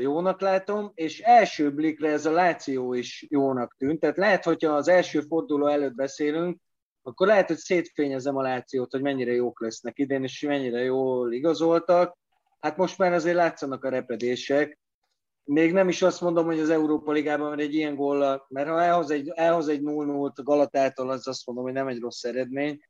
[0.00, 4.00] jónak látom, és első blikre ez a Láció is jónak tűnt.
[4.00, 6.60] Tehát lehet, hogyha az első forduló előtt beszélünk,
[7.02, 12.18] akkor lehet, hogy szétfényezem a Lációt, hogy mennyire jók lesznek idén, és mennyire jól igazoltak.
[12.60, 14.78] Hát most már azért látszanak a repedések.
[15.44, 18.82] Még nem is azt mondom, hogy az Európa Ligában mert egy ilyen góla, mert ha
[18.82, 22.80] elhoz egy, elhoz egy 0-0-t a Galatától, az azt mondom, hogy nem egy rossz eredmény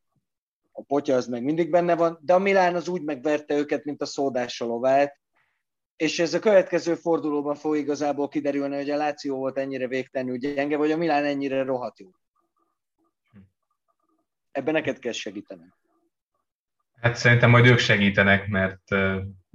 [0.78, 4.02] a potya az meg mindig benne van, de a Milán az úgy megverte őket, mint
[4.02, 5.18] a szódás lovát,
[5.96, 10.76] és ez a következő fordulóban fog igazából kiderülni, hogy a Láció volt ennyire végtelenül gyenge,
[10.76, 12.08] vagy a Milán ennyire rohadt jó.
[14.50, 15.72] Ebben neked kell segíteni.
[17.00, 18.90] Hát szerintem majd ők segítenek, mert,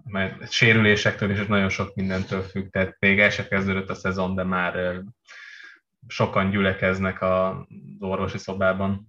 [0.04, 2.70] mert sérülésektől és nagyon sok mindentől függ.
[2.70, 5.04] Tehát még el se kezdődött a szezon, de már
[6.08, 7.56] sokan gyülekeznek az
[8.00, 9.06] orvosi szobában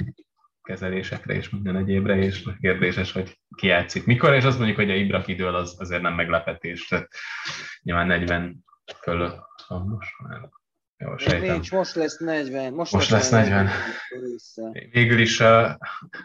[0.75, 4.95] kezelésekre és minden egyébre, és kérdéses, hogy ki játszik mikor, és azt mondjuk, hogy a
[4.95, 7.09] Ibra kidől az azért nem meglepetés, tehát
[7.83, 8.65] nyilván 40
[9.03, 10.49] fölött van most már.
[10.97, 11.53] Jó, sejtem.
[11.53, 12.73] Nincs, most lesz 40.
[12.73, 13.69] Most, most lesz 40.
[14.11, 14.89] 40.
[14.91, 15.69] Végül is a,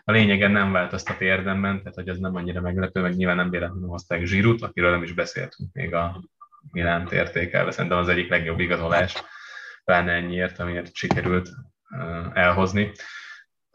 [0.04, 3.90] a lényegen nem változtat érdemben, tehát hogy ez nem annyira meglepő, meg nyilván nem véletlenül
[3.90, 6.24] hozták Zsirut, akiről nem is beszéltünk még a
[6.72, 7.72] Milánt értékelve.
[7.72, 9.14] Szerintem az egyik legjobb igazolás,
[9.86, 11.50] pláne ennyiért, amiért sikerült
[12.34, 12.92] elhozni.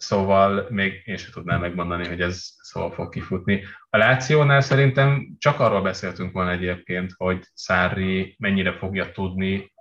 [0.05, 3.65] Szóval még én sem tudnám megmondani, hogy ez szóval fog kifutni.
[3.91, 9.73] A Lációnál szerintem csak arról beszéltünk volna egyébként, hogy Szári mennyire fogja tudni,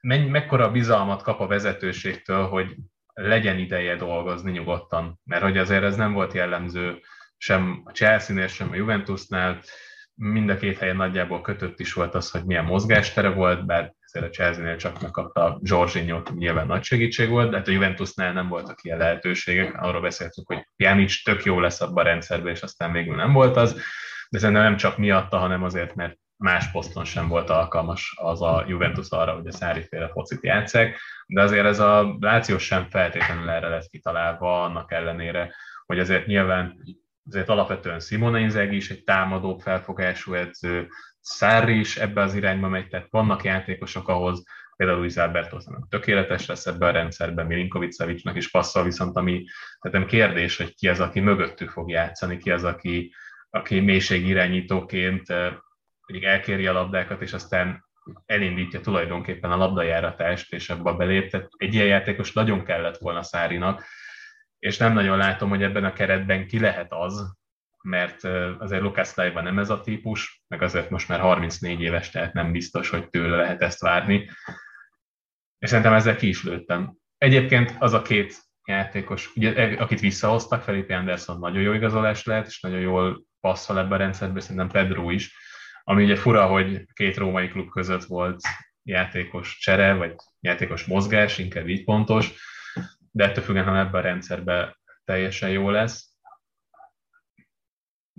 [0.00, 2.76] menny, mekkora bizalmat kap a vezetőségtől, hogy
[3.12, 5.20] legyen ideje dolgozni nyugodtan.
[5.24, 7.00] Mert hogy azért ez nem volt jellemző
[7.36, 9.62] sem a Chelsea-nél, sem a Juventusnál,
[10.14, 14.30] mind a két helyen nagyjából kötött is volt az, hogy milyen mozgástere volt, bár ezért
[14.30, 18.82] a Chelsea-nél csak megkapta Zsorzsinyót, nyilván nagy segítség volt, de hát a Juventusnál nem voltak
[18.82, 19.82] ilyen lehetőségek.
[19.82, 23.56] Arról beszéltünk, hogy Pjanic tök jó lesz abban a rendszerben, és aztán végül nem volt
[23.56, 23.80] az,
[24.30, 28.64] de szerintem nem csak miatta, hanem azért, mert más poszton sem volt alkalmas az a
[28.68, 33.50] Juventus arra, hogy a Szári féle focit játszák, de azért ez a Láció sem feltétlenül
[33.50, 35.54] erre lett kitalálva, annak ellenére,
[35.86, 36.76] hogy azért nyilván
[37.28, 40.88] azért alapvetően Simone Inzaghi is egy támadó felfogású edző,
[41.20, 44.44] Szári is ebbe az irányba megy, tehát vannak játékosok ahhoz,
[44.76, 49.44] például Luis Alberto tökéletes lesz ebben a rendszerben, Milinkovic Savicnak is passzol, viszont ami
[49.80, 53.14] tehát nem kérdés, hogy ki az, aki mögöttük fog játszani, ki az, aki,
[53.50, 55.26] aki mélységirányítóként
[56.06, 57.84] pedig elkéri a labdákat, és aztán
[58.26, 61.30] elindítja tulajdonképpen a labdajáratást, és abba belép.
[61.30, 63.84] Tehát egy ilyen játékos nagyon kellett volna Szárinak,
[64.58, 67.38] és nem nagyon látom, hogy ebben a keretben ki lehet az,
[67.82, 68.24] mert
[68.58, 72.52] azért Lucas Leiva nem ez a típus, meg azért most már 34 éves, tehát nem
[72.52, 74.30] biztos, hogy tőle lehet ezt várni.
[75.58, 76.96] És szerintem ezzel ki is lőttem.
[77.18, 82.46] Egyébként az a két játékos, ugye, e, akit visszahoztak, Felipe Anderson nagyon jó igazolás lehet,
[82.46, 85.34] és nagyon jól passzol ebbe a rendszerbe, szerintem Pedro is,
[85.84, 88.40] ami ugye fura, hogy két római klub között volt
[88.82, 92.32] játékos csere, vagy játékos mozgás, inkább így pontos,
[93.10, 96.09] de ettől függetlenül ebben a rendszerben teljesen jó lesz.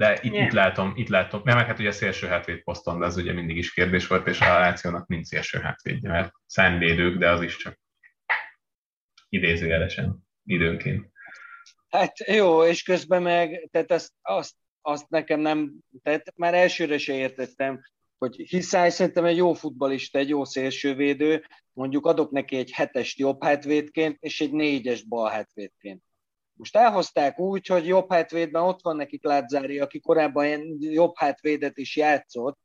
[0.02, 3.18] De itt, itt látom, itt látom, mert hát ugye a szélső hátvéd poszton, de az
[3.18, 7.42] ugye mindig is kérdés volt, és a Lációnak nincs szélső hátvédje, mert számvédők, de az
[7.42, 7.80] is csak
[9.30, 11.12] idézőjelesen, időnként.
[11.90, 17.14] Hát jó, és közben meg, tehát azt, azt, azt nekem nem, tehát már elsőre se
[17.14, 17.82] értettem,
[18.18, 23.44] hogy Hiszály szerintem egy jó futbalista, egy jó szélsővédő, mondjuk adok neki egy hetest jobb
[23.44, 26.04] hátvédként, és egy négyes bal hátvédként.
[26.62, 31.95] Most elhozták úgy, hogy jobb hátvédben ott van nekik Látzári, aki korábban jobb hátvédet is
[31.95, 32.58] játszott,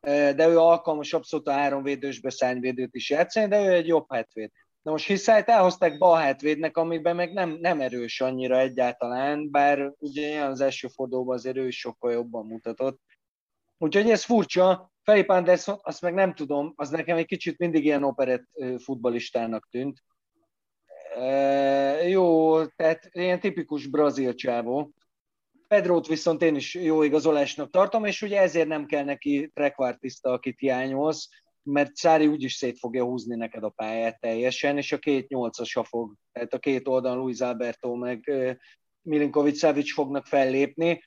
[0.00, 4.50] de ő alkalmas abszolút a háromvédősbe szányvédőt is játszani, de ő egy jobb hátvéd.
[4.82, 10.44] Na most Hiszályt elhozták bal hátvédnek, amiben meg nem, nem erős annyira egyáltalán, bár ugye
[10.44, 13.00] az első fordulóban azért ő sokkal jobban mutatott.
[13.78, 14.92] Úgyhogy ez furcsa.
[15.02, 18.46] Felipe Anderson, azt meg nem tudom, az nekem egy kicsit mindig ilyen operett
[18.78, 20.02] futbalistának tűnt.
[22.06, 24.90] Jó, tehát ilyen tipikus brazil csávó.
[25.68, 30.58] Pedrót viszont én is jó igazolásnak tartom, és ugye ezért nem kell neki trekvártiszta, akit
[30.58, 31.28] hiányolsz,
[31.62, 36.14] mert Szári úgyis szét fogja húzni neked a pályát teljesen, és a két nyolcasa fog,
[36.32, 38.32] tehát a két oldalon Luis Alberto meg
[39.02, 41.02] Milinkovic Savic fognak fellépni,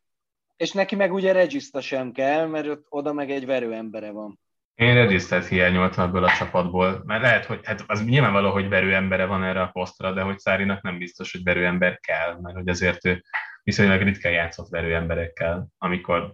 [0.57, 4.39] és neki meg ugye regiszta sem kell, mert oda meg egy verőembere van.
[4.81, 9.43] Én regisztert hiányoltam ebből a csapatból, mert lehet, hogy hát az nyilvánvaló, hogy verőembere van
[9.43, 13.23] erre a posztra, de hogy Szárinak nem biztos, hogy verőember kell, mert hogy azért ő
[13.63, 16.33] viszonylag ritkán játszott verőemberekkel, amikor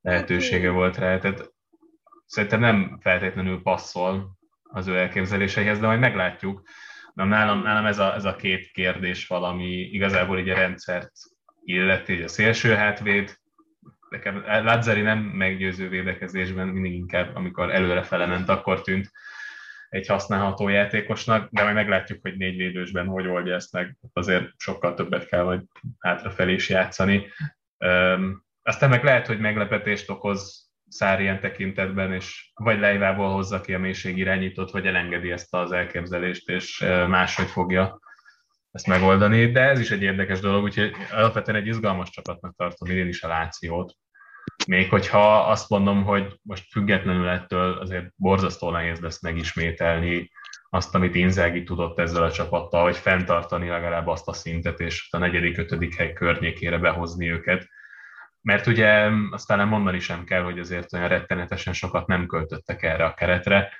[0.00, 1.18] lehetősége volt rá.
[1.18, 1.52] Tehát
[2.26, 6.62] szerintem nem feltétlenül passzol az ő elképzeléseihez, de majd meglátjuk.
[7.14, 11.12] De nálam, nálam ez, a, ez a két kérdés valami igazából így a rendszert
[11.64, 13.38] illeti, a szélső hátvéd,
[14.08, 19.10] nekem Lazzari nem meggyőző védekezésben, mindig inkább, amikor előrefele ment, akkor tűnt
[19.88, 24.94] egy használható játékosnak, de majd meglátjuk, hogy négy védősben hogy oldja ezt meg, azért sokkal
[24.94, 25.62] többet kell majd
[25.98, 27.26] hátrafelé is játszani.
[28.62, 33.78] aztán meg lehet, hogy meglepetést okoz Szár ilyen tekintetben, és vagy Leivából hozza ki a
[33.78, 37.98] mélység irányítót, vagy elengedi ezt az elképzelést, és máshogy fogja
[38.76, 43.08] ezt megoldani, de ez is egy érdekes dolog, úgyhogy alapvetően egy izgalmas csapatnak tartom én
[43.08, 43.94] is a Lációt.
[44.66, 50.30] Még hogyha azt mondom, hogy most függetlenül ettől azért borzasztó nehéz lesz megismételni
[50.70, 55.18] azt, amit Inzági tudott ezzel a csapattal, hogy fenntartani legalább azt a szintet, és a
[55.18, 57.68] negyedik, ötödik hely környékére behozni őket.
[58.40, 63.14] Mert ugye aztán mondani sem kell, hogy azért olyan rettenetesen sokat nem költöttek erre a
[63.14, 63.72] keretre.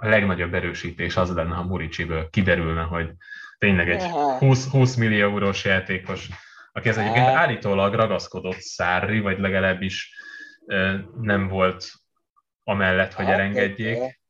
[0.00, 3.10] A legnagyobb erősítés az lenne, ha Muricsiből kiderülne, hogy
[3.58, 4.02] tényleg egy
[4.38, 6.28] 20, 20 millió eurós játékos,
[6.72, 10.14] aki ez egyébként állítólag ragaszkodott Szárri, vagy legalábbis
[11.20, 11.92] nem volt
[12.64, 14.20] amellett, hogy hát, elengedjék.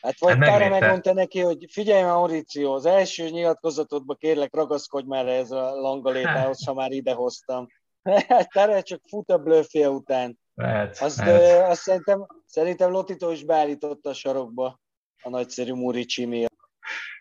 [0.00, 5.06] Hát vagy hát Tára megmondta neki, hogy figyelj már, Mauricio, az első nyilatkozatodban kérlek ragaszkodj
[5.06, 7.66] már ez a langalétához, ha már idehoztam.
[8.54, 10.38] Tára csak fut a blöffje után.
[10.58, 11.70] Lehet, azt, lehet.
[11.70, 14.80] azt szerintem, szerintem Lotito is beállította a sarokba
[15.22, 16.56] a nagyszerű Murici miatt.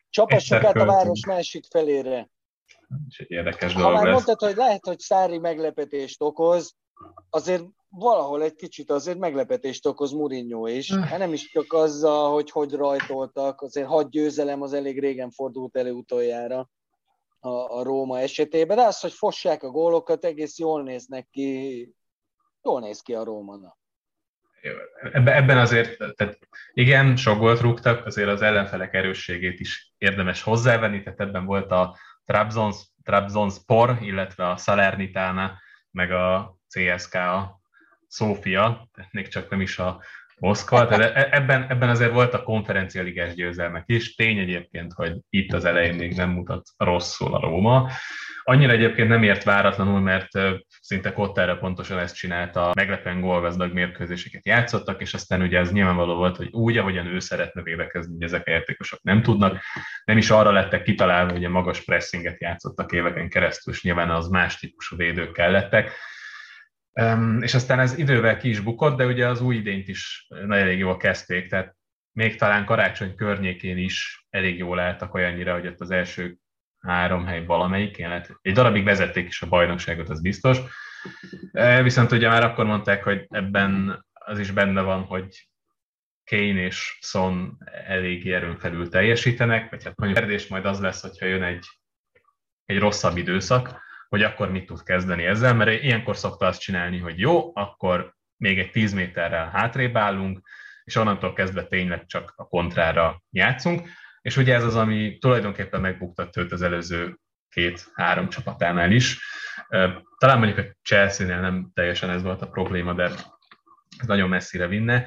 [0.09, 2.29] Csapassuk át a város másik felére.
[3.17, 4.13] Érdekes ha dolog már lesz.
[4.13, 6.75] mondtad, hogy lehet, hogy Szári meglepetést okoz,
[7.29, 10.93] azért valahol egy kicsit azért meglepetést okoz Mourinho is.
[10.95, 15.77] Hát nem is csak azzal, hogy hogy rajtoltak, azért hat győzelem az elég régen fordult
[15.77, 16.69] elő utoljára
[17.39, 21.95] a, a Róma esetében, de az, hogy fossák a gólokat, egész jól néznek ki,
[22.67, 23.77] jól néz ki a Rómana.
[25.11, 26.39] Ebben azért, tehát
[26.73, 31.97] igen, sok gólt rúgtak, azért az ellenfelek erősségét is érdemes hozzávenni, tehát ebben volt a
[32.25, 37.61] Trabzons, Trabzonspor, illetve a Salernitana, meg a CSKA
[38.07, 40.03] Szófia, tehát még csak nem is a
[40.39, 44.15] Moszkva, tehát e- ebben, ebben azért a konferencia ligás győzelmek is.
[44.15, 47.89] Tény egyébként, hogy itt az elején még nem mutat rosszul a Róma.
[48.49, 50.29] Annyira egyébként nem ért váratlanul, mert
[50.81, 56.37] szinte Kottára pontosan ezt csinálta, meglepően gólgazdag mérkőzéseket játszottak, és aztán ugye ez nyilvánvaló volt,
[56.37, 59.59] hogy úgy, ahogyan ő szeretne védekezni, hogy ezek a játékosok nem tudnak.
[60.05, 64.27] Nem is arra lettek kitalálva, hogy a magas pressinget játszottak éveken keresztül, és nyilván az
[64.27, 65.91] más típusú védők kellettek
[67.39, 70.77] és aztán ez idővel ki is bukott, de ugye az új idényt is nagyon elég
[70.77, 71.75] jól kezdték, tehát
[72.11, 76.37] még talán karácsony környékén is elég jól álltak olyannyira, hogy ott az első
[76.87, 78.37] három hely valamelyikén lett.
[78.41, 80.57] Egy darabig vezették is a bajnokságot, az biztos.
[81.81, 85.49] Viszont ugye már akkor mondták, hogy ebben az is benne van, hogy
[86.29, 91.25] Kane és Son elég erőn felül teljesítenek, vagy hát mondjuk kérdés majd az lesz, hogyha
[91.25, 91.65] jön egy,
[92.65, 97.19] egy rosszabb időszak, hogy akkor mit tud kezdeni ezzel, mert ilyenkor szokta azt csinálni, hogy
[97.19, 100.49] jó, akkor még egy 10 méterrel hátrébb állunk,
[100.83, 103.89] és onnantól kezdve tényleg csak a kontrára játszunk,
[104.27, 109.19] és ugye ez az, ami tulajdonképpen megbuktatta őt az előző két-három csapatánál is.
[110.17, 113.03] Talán mondjuk a Chelsea-nél nem teljesen ez volt a probléma, de
[113.97, 115.05] ez nagyon messzire vinne.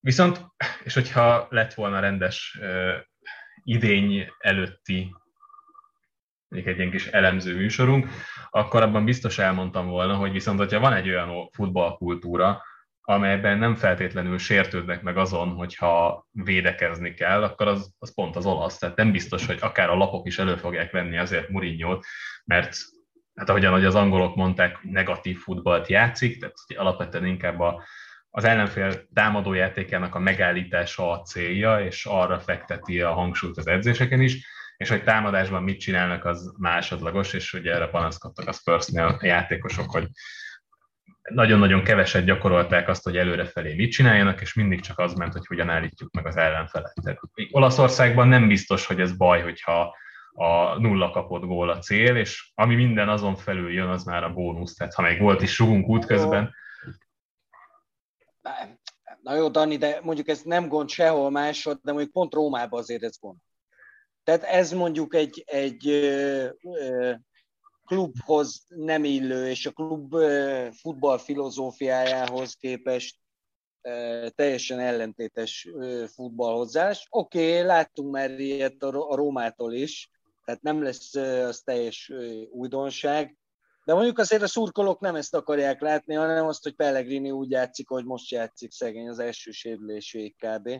[0.00, 0.40] Viszont,
[0.84, 2.58] és hogyha lett volna rendes
[3.62, 5.14] idény előtti
[6.48, 8.08] egy ilyen kis elemző műsorunk,
[8.50, 12.62] akkor abban biztos elmondtam volna, hogy viszont, hogyha van egy olyan futballkultúra,
[13.10, 18.78] amelyben nem feltétlenül sértődnek meg azon, hogyha védekezni kell, akkor az, az pont az olasz.
[18.78, 22.00] Tehát nem biztos, hogy akár a lapok is elő fogják venni azért mourinho
[22.44, 22.76] mert
[23.34, 27.84] hát ahogyan hogy az angolok mondták, negatív futballt játszik, tehát alapvetően inkább a,
[28.30, 34.46] az ellenfél támadójátékának a megállítása a célja, és arra fekteti a hangsúlyt az edzéseken is
[34.76, 39.90] és hogy támadásban mit csinálnak, az másodlagos, és ugye erre panaszkodtak a Spursnél a játékosok,
[39.90, 40.08] hogy
[41.28, 45.70] nagyon-nagyon keveset gyakorolták azt, hogy előrefelé mit csináljanak, és mindig csak az ment, hogy hogyan
[45.70, 46.92] állítjuk meg az ellenfelet.
[47.50, 49.94] Olaszországban nem biztos, hogy ez baj, hogyha
[50.32, 54.32] a nulla kapott gól a cél, és ami minden azon felül jön, az már a
[54.32, 54.74] bónusz.
[54.74, 56.54] Tehát ha még volt is rugunk útközben.
[59.22, 63.02] Na jó, Dani, de mondjuk ez nem gond sehol másod, de mondjuk pont Rómában azért
[63.02, 63.36] ez gond.
[64.24, 65.86] Tehát ez mondjuk egy, egy
[67.88, 70.14] klubhoz nem illő, és a klub
[70.72, 73.16] futball filozófiájához képest
[74.34, 75.68] teljesen ellentétes
[76.14, 77.06] futballhozzás.
[77.10, 80.10] Oké, okay, láttunk már ilyet a Rómától is,
[80.44, 82.12] tehát nem lesz az teljes
[82.50, 83.36] újdonság,
[83.84, 87.88] de mondjuk azért a szurkolók nem ezt akarják látni, hanem azt, hogy Pellegrini úgy játszik,
[87.88, 90.70] hogy most játszik szegény az első sérüléséig kb.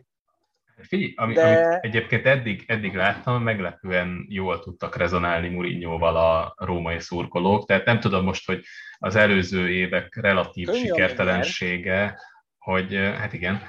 [0.83, 1.43] Figyelj, ami, De...
[1.43, 8.01] amit egyébként eddig, eddig láttam, meglepően jól tudtak rezonálni Murinyóval a római szurkolók, tehát nem
[8.01, 8.65] tudom most, hogy
[8.99, 12.21] az előző évek relatív Könnyen sikertelensége,
[12.59, 13.63] hogy hát igen,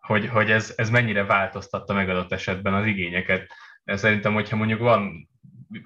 [0.00, 3.46] hogy, hogy ez, ez mennyire változtatta meg adott esetben az igényeket.
[3.84, 5.28] Szerintem, hogyha mondjuk van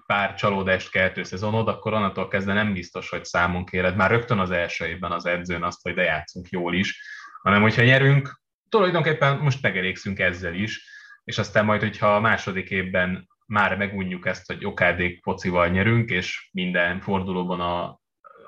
[0.06, 4.50] pár csalódást keltő szezonod, akkor onnantól kezdve nem biztos, hogy számon kéred már rögtön az
[4.50, 7.02] első évben az edzőn azt, hogy de játszunk jól is,
[7.42, 10.86] hanem hogyha nyerünk, tulajdonképpen most megelégszünk ezzel is,
[11.24, 16.48] és aztán majd, hogyha a második évben már megunjuk ezt, hogy okádék focival nyerünk, és
[16.52, 18.00] minden fordulóban a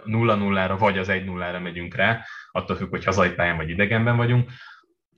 [0.05, 4.51] 0-0-ra vagy az 1-0-ra megyünk rá, attól függ, hogy hazai pályán vagy idegenben vagyunk,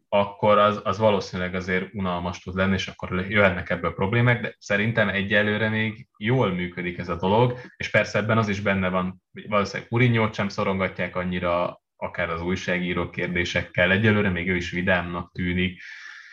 [0.09, 5.09] akkor az, az valószínűleg azért unalmas tud lenni, és akkor jöhetnek ebből problémák, de szerintem
[5.09, 9.49] egyelőre még jól működik ez a dolog, és persze ebben az is benne van, hogy
[9.49, 13.91] valószínűleg Murinyót sem szorongatják annyira akár az újságíró kérdésekkel.
[13.91, 15.83] Egyelőre még ő is vidámnak tűnik,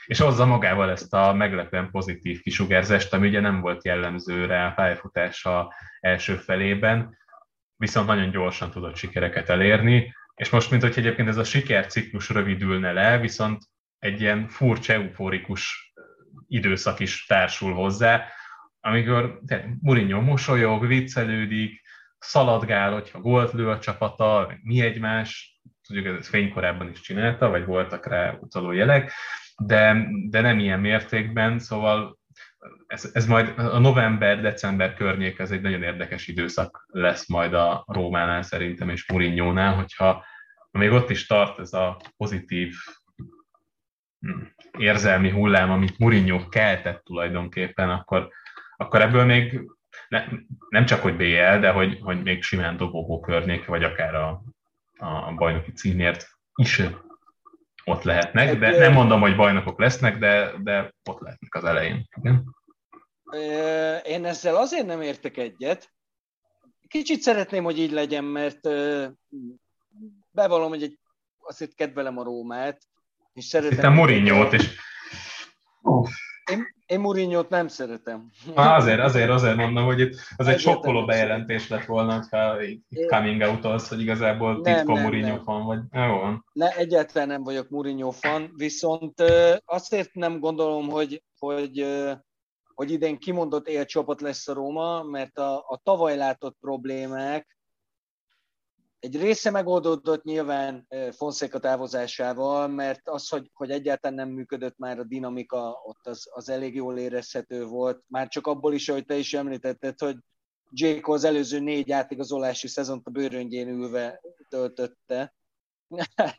[0.05, 4.73] és hozza magával ezt a meglepően pozitív kisugárzást, ami ugye nem volt jellemző rá a
[4.73, 7.17] pályafutása első felében,
[7.75, 10.13] viszont nagyon gyorsan tudott sikereket elérni.
[10.35, 13.61] És most, mint hogy egyébként ez a sikerciklus rövidülne le, viszont
[13.99, 15.93] egy ilyen furcsa, euforikus
[16.47, 18.25] időszak is társul hozzá,
[18.79, 19.39] amikor
[19.81, 21.81] Mourinho mosolyog, viccelődik,
[22.19, 25.58] szaladgál, hogyha gólt lő a csapata, mi egymás,
[25.89, 29.11] tudjuk, ez fénykorában is csinálta, vagy voltak rá utaló jelek,
[29.57, 32.19] de, de nem ilyen mértékben, szóval
[32.87, 38.41] ez, ez majd a november-december környék, ez egy nagyon érdekes időszak lesz majd a Rómánál
[38.41, 40.25] szerintem, és Murinyónál, hogyha
[40.71, 42.73] még ott is tart ez a pozitív
[44.19, 44.41] hm,
[44.77, 48.29] érzelmi hullám, amit Murinyó keltett tulajdonképpen, akkor,
[48.77, 49.69] akkor ebből még
[50.07, 50.25] ne,
[50.69, 54.43] nem csak hogy BL, de hogy, hogy még simán dobogó környék, vagy akár a,
[54.99, 56.81] a bajnoki címért is
[57.83, 62.07] ott lehetnek, de nem mondom, hogy bajnokok lesznek, de, de ott lehetnek az elején.
[62.15, 62.55] Igen?
[64.03, 65.91] Én ezzel azért nem értek egyet.
[66.87, 68.59] Kicsit szeretném, hogy így legyen, mert
[70.31, 70.99] bevallom, hogy egy,
[71.39, 72.81] azért kedvelem a Rómát,
[73.33, 73.77] és szeretem...
[73.77, 74.79] Itt a Mourinho-t is.
[76.51, 78.29] Én, én Mourinho-t nem szeretem.
[78.55, 82.87] Há, azért, azért, azért mondom, hogy itt az egy sokkoló bejelentés lett volna, ha itt
[83.07, 85.79] coming out az, hogy igazából titkon Mourinho fan vagy.
[85.91, 86.45] Jó van.
[86.53, 89.23] Ne, egyáltalán nem vagyok Mourinho fan, viszont
[89.65, 91.85] azért nem gondolom, hogy, hogy,
[92.73, 97.58] hogy idén kimondott élcsapat lesz a Róma, mert a, a tavaly látott problémák
[98.99, 105.03] egy része megoldódott nyilván Fonseca távozásával, mert az, hogy, hogy egyáltalán nem működött már a
[105.03, 108.03] dinamika, ott az, az elég jól érezhető volt.
[108.07, 110.17] Már csak abból is, hogy te is említetted, hogy
[110.71, 115.33] Jake az előző négy átigazolási szezont a bőröngyén ülve töltötte.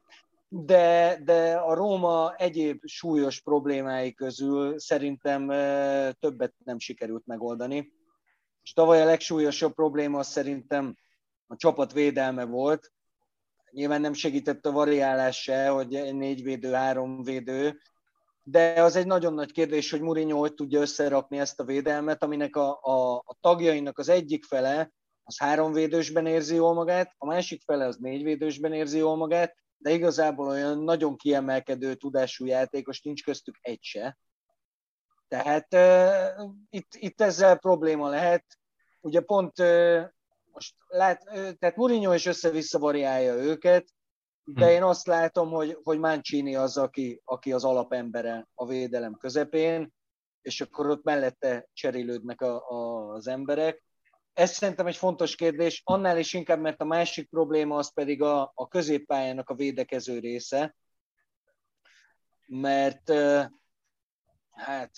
[0.53, 5.49] De, de a Róma egyéb súlyos problémái közül szerintem
[6.19, 7.93] többet nem sikerült megoldani.
[8.63, 10.97] És tavaly a legsúlyosabb probléma szerintem
[11.51, 12.93] a csapat védelme volt.
[13.71, 17.81] Nyilván nem segített a variálás se, hogy négy védő, három védő,
[18.43, 22.57] de az egy nagyon nagy kérdés, hogy Mourinho hogy tudja összerakni ezt a védelmet, aminek
[22.57, 24.93] a, a, a tagjainak az egyik fele
[25.23, 29.57] az három védősben érzi jól magát, a másik fele az négy védősben érzi jól magát,
[29.77, 34.19] de igazából olyan nagyon kiemelkedő tudású játékos nincs köztük egy se.
[35.29, 38.45] Tehát uh, itt, itt ezzel probléma lehet.
[39.01, 40.05] Ugye pont uh,
[40.53, 41.25] most lát,
[41.59, 43.89] tehát Mourinho is össze-vissza variálja őket,
[44.45, 44.71] de hm.
[44.71, 49.93] én azt látom, hogy, hogy Mancini az, aki, aki az alapembere a védelem közepén,
[50.43, 53.83] és akkor ott mellette cserélődnek a, a, az emberek.
[54.33, 58.53] Ez szerintem egy fontos kérdés, annál is inkább, mert a másik probléma az pedig a,
[58.55, 60.77] a középpályának a védekező része,
[62.47, 63.13] mert
[64.51, 64.91] hát,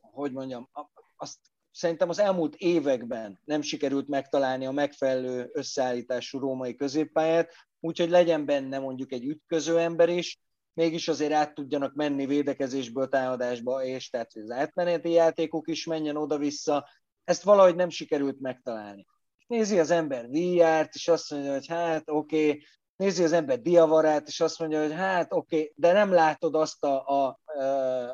[0.00, 0.70] hogy mondjam,
[1.16, 1.38] azt
[1.76, 8.78] szerintem az elmúlt években nem sikerült megtalálni a megfelelő összeállítású római középpályát, úgyhogy legyen benne
[8.78, 10.40] mondjuk egy ütköző ember is,
[10.72, 16.88] mégis azért át tudjanak menni védekezésből támadásba, és tehát az átmeneti játékok is menjen oda-vissza,
[17.24, 19.06] ezt valahogy nem sikerült megtalálni.
[19.46, 22.66] Nézi az ember VR-t, és azt mondja, hogy hát oké, okay.
[22.96, 25.72] nézi az ember Diavarát, és azt mondja, hogy hát oké, okay.
[25.76, 27.40] de nem látod azt a, a,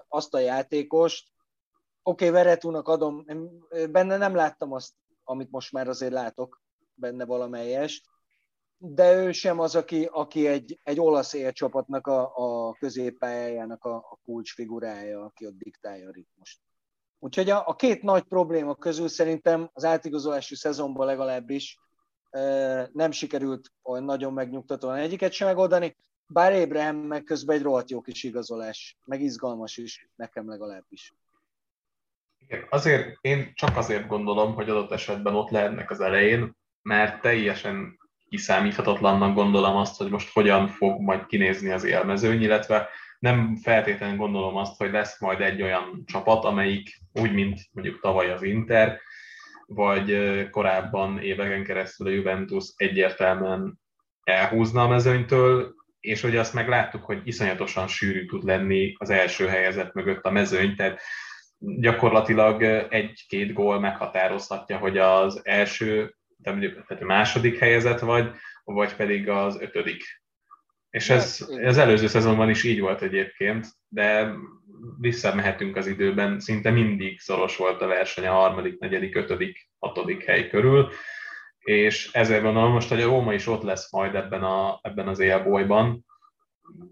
[0.08, 1.31] azt a játékost,
[2.04, 3.24] Oké, okay, Veretúnak adom,
[3.90, 4.92] benne nem láttam azt,
[5.24, 6.62] amit most már azért látok
[6.94, 8.04] benne valamelyest,
[8.78, 14.18] de ő sem az, aki, aki egy, egy olasz élcsapatnak a, a középpályájának a, a
[14.24, 16.60] kulcsfigurája, aki ott diktálja a ritmust.
[17.18, 21.78] Úgyhogy a, a két nagy probléma közül szerintem az átigazolási szezonban legalábbis
[22.30, 22.40] e,
[22.92, 25.96] nem sikerült olyan nagyon megnyugtatóan egyiket sem megoldani,
[26.26, 31.14] bár Ébrahim meg közben egy rohadt jó kis igazolás, meg izgalmas is, nekem legalábbis.
[32.46, 37.98] Igen, azért én csak azért gondolom, hogy adott esetben ott lehetnek az elején, mert teljesen
[38.28, 42.88] kiszámíthatatlannak gondolom azt, hogy most hogyan fog majd kinézni az élmezőny, illetve
[43.18, 48.32] nem feltétlenül gondolom azt, hogy lesz majd egy olyan csapat, amelyik úgy, mint mondjuk tavaly
[48.32, 49.00] az Inter,
[49.66, 50.16] vagy
[50.50, 53.80] korábban éveken keresztül a Juventus egyértelműen
[54.22, 59.92] elhúzna a mezőnytől, és hogy azt megláttuk, hogy iszonyatosan sűrű tud lenni az első helyezett
[59.92, 61.00] mögött a mezőny, tehát
[61.62, 68.30] gyakorlatilag egy-két gól meghatározhatja, hogy az első, tehát a második helyezett vagy,
[68.64, 70.02] vagy pedig az ötödik.
[70.90, 74.34] És ez az előző szezonban is így volt egyébként, de
[75.00, 80.48] visszamehetünk az időben, szinte mindig szoros volt a verseny a harmadik, negyedik, ötödik, hatodik hely
[80.48, 80.92] körül,
[81.58, 85.18] és ezért gondolom most, hogy a Róma is ott lesz majd ebben, a, ebben az
[85.18, 86.06] élbolyban,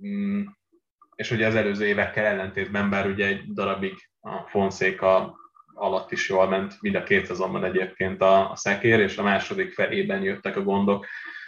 [0.07, 0.43] mm,
[1.15, 5.39] és ugye az előző évekkel ellentétben, bár ugye egy darabig a Fonszéka
[5.75, 9.73] alatt is jól ment, mind a két szezonban egyébként a, a szekér, és a második
[9.73, 11.07] felében jöttek a gondok.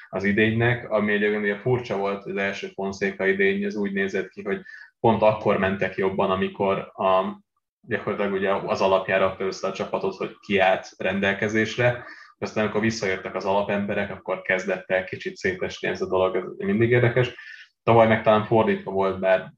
[0.08, 4.60] az idénynek, ami egyébként furcsa volt az első Fonszéka idény, ez úgy nézett ki, hogy
[5.00, 7.40] pont akkor mentek jobban, amikor a,
[7.80, 12.04] gyakorlatilag ugye az alapjára össze a csapatot, hogy kiállt rendelkezésre,
[12.38, 16.90] aztán amikor visszajöttek az alapemberek, akkor kezdett el kicsit szétesni ez a dolog, ez mindig
[16.90, 17.34] érdekes.
[17.82, 19.52] Tavaly meg talán fordítva volt, bár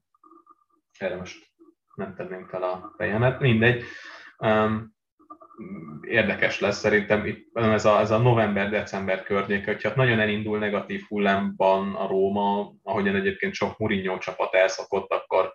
[0.99, 1.45] erre most
[1.95, 3.83] nem tenném fel a fejemet, mindegy.
[4.37, 4.93] Um,
[6.01, 11.95] érdekes lesz szerintem itt ez a, ez a november-december környéke, hogyha nagyon elindul negatív hullámban
[11.95, 15.53] a Róma, ahogyan egyébként sok Mourinho csapat elszokott, akkor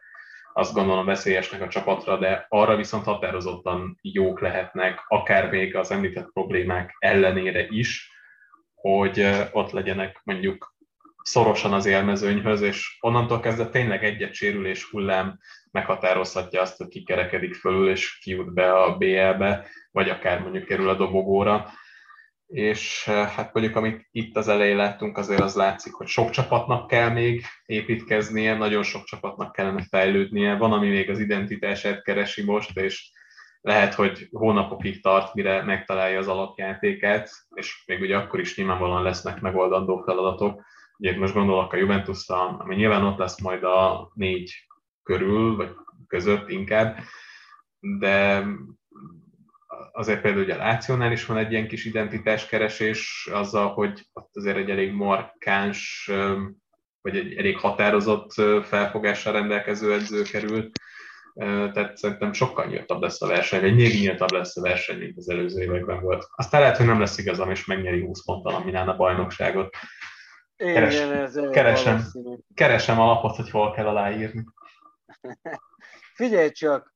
[0.53, 6.32] azt gondolom veszélyesnek a csapatra, de arra viszont határozottan jók lehetnek, akár még az említett
[6.32, 8.11] problémák ellenére is,
[8.74, 10.70] hogy ott legyenek mondjuk
[11.23, 15.39] szorosan az élmezőnyhöz, és onnantól kezdve tényleg egy-egy sérülés hullám
[15.71, 20.89] meghatározhatja azt, hogy ki kerekedik fölül, és kijut be a BL-be, vagy akár mondjuk kerül
[20.89, 21.66] a dobogóra.
[22.47, 27.09] És hát mondjuk, amit itt az elején láttunk, azért az látszik, hogy sok csapatnak kell
[27.09, 30.57] még építkeznie, nagyon sok csapatnak kellene fejlődnie.
[30.57, 33.11] Van, ami még az identitását keresi most, és
[33.61, 39.41] lehet, hogy hónapokig tart, mire megtalálja az alapjátékát, és még ugye akkor is nyilvánvalóan lesznek
[39.41, 40.62] megoldandó feladatok.
[41.01, 44.53] Ugye most gondolok a Juventusra, ami nyilván ott lesz majd a négy
[45.03, 45.70] körül, vagy
[46.07, 46.98] között inkább,
[47.98, 48.46] de
[49.92, 54.57] azért például ugye a Lációnál is van egy ilyen kis identitáskeresés azzal, hogy ott azért
[54.57, 56.11] egy elég markáns,
[57.01, 58.32] vagy egy elég határozott
[58.64, 60.78] felfogással rendelkező edző került,
[61.72, 65.28] tehát szerintem sokkal nyíltabb lesz a verseny, vagy még nyíltabb lesz a verseny, mint az
[65.28, 66.26] előző években volt.
[66.34, 69.76] Aztán lehet, hogy nem lesz igazam, és megnyeri 20 ponttal a Milán a bajnokságot.
[70.61, 72.03] Keres, Igen, ez keresem,
[72.55, 74.45] keresem alapot, hogy hol kell aláírni.
[76.15, 76.95] Figyelj csak,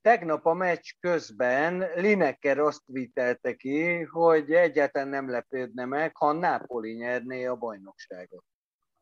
[0.00, 6.92] tegnap a meccs közben Lineker azt vitelte ki, hogy egyáltalán nem lepődne meg, ha Napoli
[6.92, 8.44] nyerné a bajnokságot.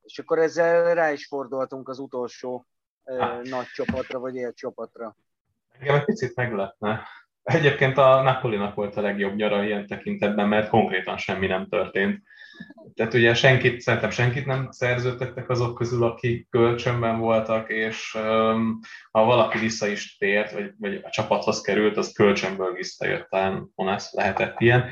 [0.02, 2.66] És akkor ezzel rá is fordultunk az utolsó
[3.04, 3.42] hát.
[3.42, 5.16] nagy csapatra, vagy élcsapatra.
[5.68, 7.06] Engem egy picit meglepne.
[7.48, 12.22] Egyébként a Napolinak volt a legjobb nyara ilyen tekintetben, mert konkrétan semmi nem történt.
[12.94, 18.78] Tehát ugye senkit, szerintem senkit nem szerződtettek azok közül, akik kölcsönben voltak, és um,
[19.10, 24.12] ha valaki vissza is tért, vagy, vagy a csapathoz került, az kölcsönből visszajött, talán Onász
[24.12, 24.90] lehetett ilyen.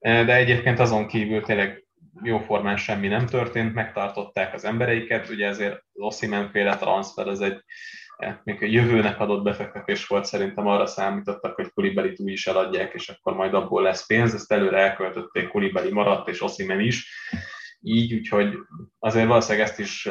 [0.00, 1.84] De egyébként azon kívül tényleg
[2.22, 7.62] jóformán semmi nem történt, megtartották az embereiket, ugye ezért az Ossiman féle transfer az egy
[8.44, 13.08] még a jövőnek adott befektetés volt, szerintem arra számítottak, hogy Kulibeli túl is eladják, és
[13.08, 17.08] akkor majd abból lesz pénz, ezt előre elköltötték, Kulibeli maradt, és Oszimen is,
[17.80, 18.54] így, úgyhogy
[18.98, 20.08] azért valószínűleg ezt is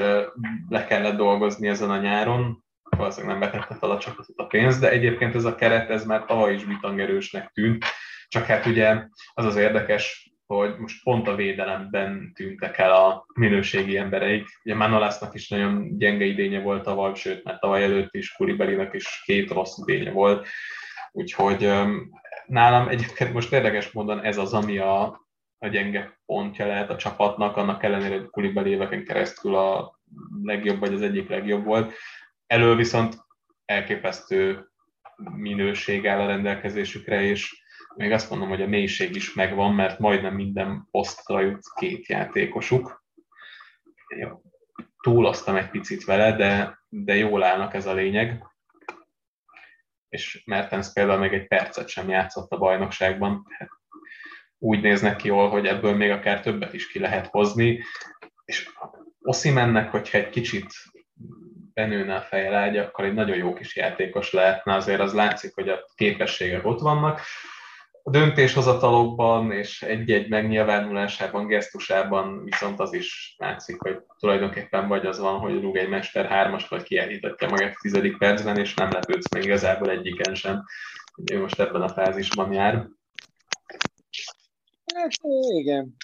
[0.69, 2.63] le kellett dolgozni ezen a nyáron,
[2.97, 6.25] valószínűleg nem vetette fel a csapatot a pénzt, de egyébként ez a keret, ez már
[6.25, 7.85] tavaly is bitangerősnek tűnt,
[8.27, 13.97] csak hát ugye az az érdekes, hogy most pont a védelemben tűntek el a minőségi
[13.97, 14.47] embereik.
[14.63, 19.21] Ugye Manolásznak is nagyon gyenge idénye volt tavaly, sőt, mert tavaly előtt is Kuribelinek is
[19.25, 20.47] két rossz idénye volt.
[21.11, 21.71] Úgyhogy
[22.45, 25.01] nálam egyébként most érdekes módon ez az, ami a,
[25.57, 29.99] a gyenge pontja lehet a csapatnak, annak ellenére, hogy Kulibeli éveken keresztül a
[30.43, 31.93] legjobb, vagy az egyik legjobb volt.
[32.45, 33.15] Elő viszont
[33.65, 34.69] elképesztő
[35.35, 37.65] minőség áll a rendelkezésükre, és
[37.97, 43.05] még azt mondom, hogy a mélység is megvan, mert majdnem minden posztra jut két játékosuk.
[44.07, 44.41] Jó.
[45.01, 48.43] Túloztam egy picit vele, de, de jól állnak ez a lényeg.
[50.09, 53.45] És Mertens például még egy percet sem játszott a bajnokságban.
[53.57, 53.69] Hát
[54.57, 57.83] úgy néznek ki jól, hogy ebből még akár többet is ki lehet hozni.
[58.45, 58.69] És
[59.19, 60.73] Oszimennek, hogyha egy kicsit
[61.73, 65.85] benőne a feje akkor egy nagyon jó kis játékos lehetne, azért az látszik, hogy a
[65.95, 67.21] képességek ott vannak,
[68.07, 75.39] a döntéshozatalokban és egy-egy megnyilvánulásában, gesztusában viszont az is látszik, hogy tulajdonképpen vagy az van,
[75.39, 79.43] hogy rúg egy mester hármast, vagy kiállítatja magát a tizedik percben, és nem lepődsz még
[79.43, 80.63] igazából egyiken sem.
[81.31, 82.73] Ő most ebben a fázisban jár.
[84.93, 85.11] Hát
[85.47, 85.95] igen,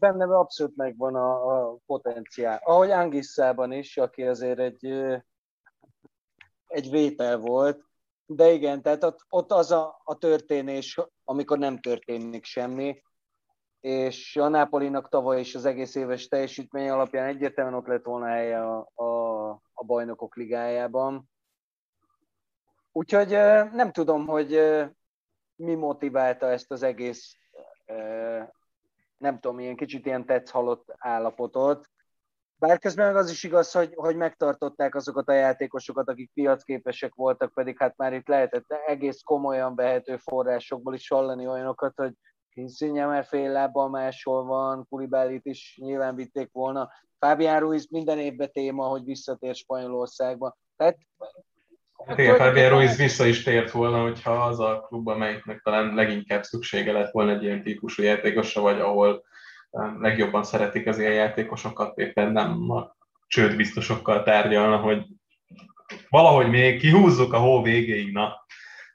[0.00, 2.60] benne abszolút megvan a, a potenciál.
[2.64, 4.86] Ahogy Angisszában is, aki azért egy,
[6.66, 7.85] egy vétel volt,
[8.26, 13.02] de igen, tehát ott, ott az a, a történés, amikor nem történik semmi,
[13.80, 18.60] és a Nápolinak tavaly is az egész éves teljesítmény alapján egyértelműen ott lett volna helye
[18.60, 21.30] a, a, a bajnokok ligájában.
[22.92, 23.28] Úgyhogy
[23.72, 24.60] nem tudom, hogy
[25.56, 27.36] mi motiválta ezt az egész,
[29.16, 31.90] nem tudom, ilyen kicsit ilyen tetsz halott állapotot.
[32.58, 37.78] Bár közben az is igaz, hogy, hogy megtartották azokat a játékosokat, akik piacképesek voltak, pedig
[37.78, 42.12] hát már itt lehetett egész komolyan vehető forrásokból is hallani olyanokat, hogy
[42.56, 46.90] Insigne már fél lábbal máshol van, Kulibálit is nyilván vitték volna.
[47.18, 50.56] Fabián Ruiz minden évben téma, hogy visszatér Spanyolországba.
[50.76, 50.96] Tehát
[52.04, 56.42] Hát igen, Fabián Ruiz vissza is tért volna, hogyha az a klub, amelyiknek talán leginkább
[56.42, 59.24] szüksége lett volna egy ilyen típusú játékosra, vagy ahol
[59.98, 62.96] legjobban szeretik az ilyen játékosokat, éppen nem a
[63.26, 65.06] csőd biztosokkal tárgyalna, hogy
[66.08, 68.44] valahogy még kihúzzuk a hó végéig, na,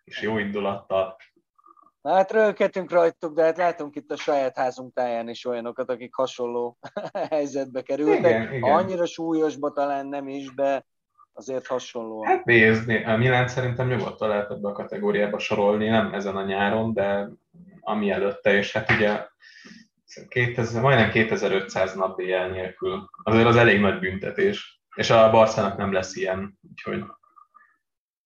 [0.03, 1.15] és jó indulattal.
[2.01, 6.15] Na hát rölkedtünk rajtuk, de hát látunk itt a saját házunk táján is olyanokat, akik
[6.15, 6.77] hasonló
[7.29, 8.19] helyzetbe kerültek.
[8.19, 8.73] Igen, igen.
[8.73, 10.85] Annyira súlyosba talán nem is, de
[11.33, 12.27] azért hasonlóan.
[12.27, 16.93] Hát nézni, a Milán szerintem nyugodtan lehet ebbe a kategóriába sorolni, nem ezen a nyáron,
[16.93, 17.29] de
[17.79, 19.27] ami előtte, és hát ugye
[20.29, 23.09] 2000, majdnem 2500 nap BL nélkül.
[23.23, 24.81] Azért az elég nagy büntetés.
[24.95, 27.03] És a Barszának nem lesz ilyen, úgyhogy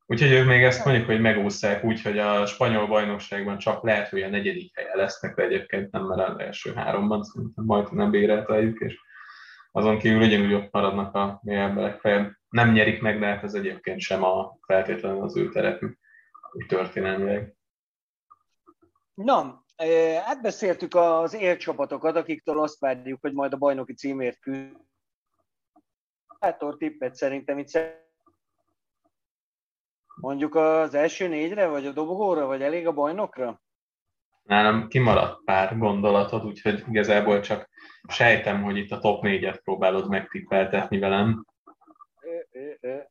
[0.08, 4.22] Úgyhogy ők még ezt mondjuk, hogy megúszszák úgy, hogy a spanyol bajnokságban csak lehet, hogy
[4.22, 8.80] a negyedik helye lesznek, de egyébként nem, mert az első háromban szerintem majd nem bérelteljük,
[8.80, 9.00] és
[9.72, 12.02] azon kívül ugyanúgy ott maradnak a mélyebb
[12.50, 16.00] Nem nyerik meg, de hát ez egyébként sem a feltétlenül az ő terepük,
[16.52, 17.56] úgy történelmileg.
[19.14, 19.65] Na,
[20.26, 24.76] átbeszéltük az élcsapatokat, akiktől azt várjuk, hogy majd a bajnoki címért küzd.
[26.40, 27.80] Bátor tippet szerintem itt
[30.16, 33.62] mondjuk az első négyre, vagy a dobogóra, vagy elég a bajnokra?
[34.44, 37.70] Nálam kimaradt pár gondolatod, úgyhogy igazából csak
[38.08, 41.46] sejtem, hogy itt a top négyet próbálod megtippeltetni velem.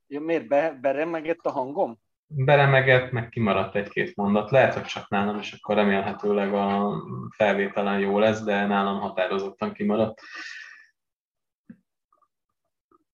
[0.07, 0.49] Ja, miért?
[0.49, 1.99] Be, beremegett a hangom?
[2.37, 4.51] Beremegett, meg kimaradt egy-két mondat.
[4.51, 6.93] Lehet, hogy csak nálam, és akkor remélhetőleg a
[7.37, 10.21] felvételen jó lesz, de nálam határozottan kimaradt.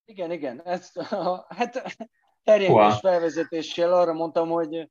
[0.05, 0.63] Igen, igen.
[0.65, 1.01] Ezt,
[1.49, 1.99] hát
[2.45, 4.91] terjengés felvezetéssel arra mondtam, hogy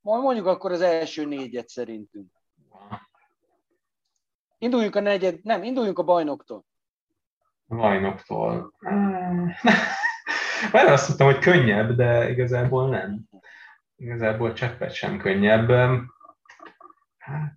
[0.00, 2.32] mondjuk akkor az első négyet szerintünk.
[4.58, 6.64] Induljunk a negyed, nem, induljunk a bajnoktól.
[7.68, 8.72] A bajnoktól.
[10.72, 13.20] Már azt mondtam, hogy könnyebb, de igazából nem.
[14.04, 15.70] Igazából cseppet sem könnyebb.
[17.18, 17.54] Hát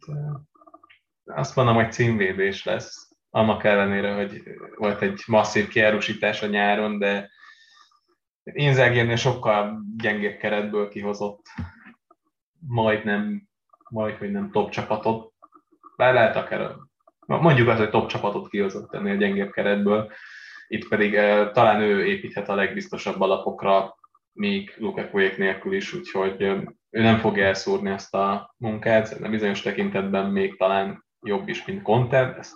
[1.25, 3.09] azt mondom, hogy címvédés lesz.
[3.29, 4.43] Annak ellenére, hogy
[4.75, 7.29] volt egy masszív kiárusítás a nyáron, de
[8.43, 11.45] Inzaghi sokkal gyengébb keretből kihozott
[12.67, 13.47] majdnem,
[13.89, 15.33] majd, hogy nem top csapatot.
[15.95, 16.75] Bár lehet akár,
[17.25, 20.11] mondjuk az, hogy top csapatot kihozott ennél gyengébb keretből.
[20.67, 21.13] Itt pedig
[21.51, 23.96] talán ő építhet a legbiztosabb alapokra,
[24.37, 26.41] még Lukakuék nélkül is, úgyhogy
[26.89, 31.81] ő nem fogja elszúrni ezt a munkát, de bizonyos tekintetben még talán jobb is, mint
[31.81, 32.55] Conte, ezt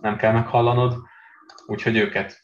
[0.00, 0.94] nem kell meghallanod.
[1.66, 2.40] Úgyhogy őket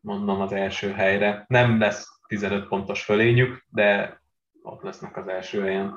[0.00, 1.44] mondom az első helyre.
[1.48, 4.20] Nem lesz 15 pontos fölényük, de
[4.62, 5.94] ott lesznek az első helyen.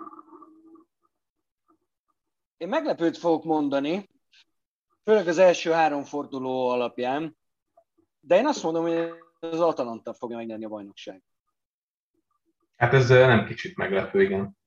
[2.57, 4.09] Én meglepőt fogok mondani,
[5.03, 7.37] főleg az első három forduló alapján,
[8.19, 11.23] de én azt mondom, hogy az Atalanta fogja megnyerni a bajnokság.
[12.75, 14.57] Hát ez nem kicsit meglepő, igen.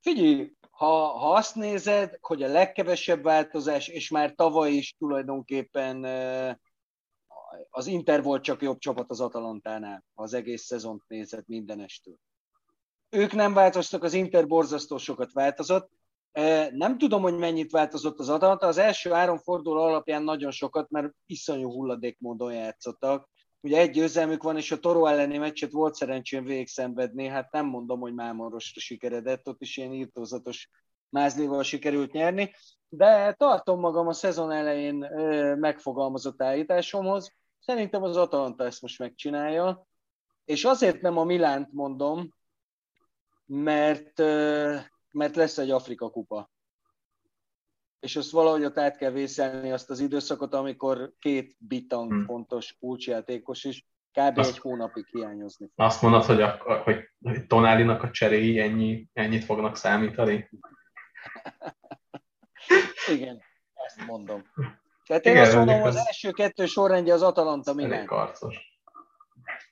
[0.00, 6.04] Figyelj, ha, ha azt nézed, hogy a legkevesebb változás, és már tavaly is tulajdonképpen
[7.70, 12.16] az Inter volt csak jobb csapat az Atalantánál, ha az egész szezont nézett mindenestől.
[13.10, 15.90] Ők nem változtak, az Inter borzasztó sokat változott.
[16.70, 18.66] Nem tudom, hogy mennyit változott az Atalanta.
[18.66, 23.28] Az első három forduló alapján nagyon sokat, mert iszonyú hulladék módon játszottak.
[23.64, 28.00] Ugye egy győzelmük van, és a Toro elleni meccset volt szerencsém végigszenvedni, hát nem mondom,
[28.00, 30.70] hogy mámorosra sikeredett, ott is ilyen írtózatos
[31.08, 32.54] mázléval sikerült nyerni,
[32.88, 34.94] de tartom magam a szezon elején
[35.58, 37.32] megfogalmazott állításomhoz.
[37.58, 39.86] Szerintem az Atalanta ezt most megcsinálja,
[40.44, 42.34] és azért nem a Milánt mondom,
[43.46, 44.18] mert,
[45.10, 46.50] mert lesz egy Afrika kupa.
[48.04, 52.24] És azt valahogy ott át kell vészelni azt az időszakot, amikor két bitang hmm.
[52.24, 54.38] fontos kulcsjátékos is kb.
[54.38, 55.86] Azt, egy hónapig hiányozni fog.
[55.86, 56.50] Azt mondod, hogy, a,
[56.84, 60.48] hogy, hogy Tonálinak a cseréi ennyi, ennyit fognak számítani?
[63.14, 63.42] Igen,
[63.74, 64.44] ezt mondom.
[65.06, 68.06] Tehát én Igen, azt mondom, az, az első kettő sorrendje az Atalanta Milán.
[68.06, 68.80] karcos.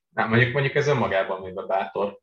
[0.08, 2.18] Nem, mondjuk, mondjuk ez önmagában még a bátor,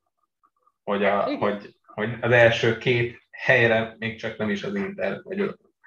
[0.84, 5.40] hogy, a, hogy, hogy az első két helyre még csak nem is az Inter, vagy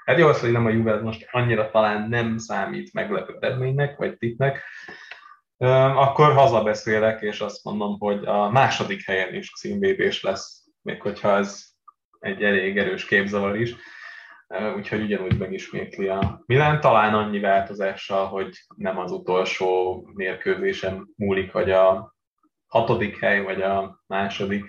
[0.04, 4.16] Hát jó az, hogy nem a Juve most annyira talán nem számít meglepő eredménynek, vagy
[4.16, 4.62] tippnek,
[5.94, 11.64] akkor hazabeszélek, és azt mondom, hogy a második helyen is címvédés lesz, még hogyha ez
[12.18, 13.74] egy elég erős képzavar is.
[14.76, 21.70] Úgyhogy ugyanúgy megismétli a Milán, talán annyi változással, hogy nem az utolsó mérkőzésen múlik, hogy
[21.70, 22.14] a
[22.66, 24.64] hatodik hely, vagy a második,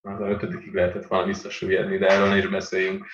[0.00, 3.06] az a ötödikig lehetett volna visszasüllyedni, de erről is beszéljünk.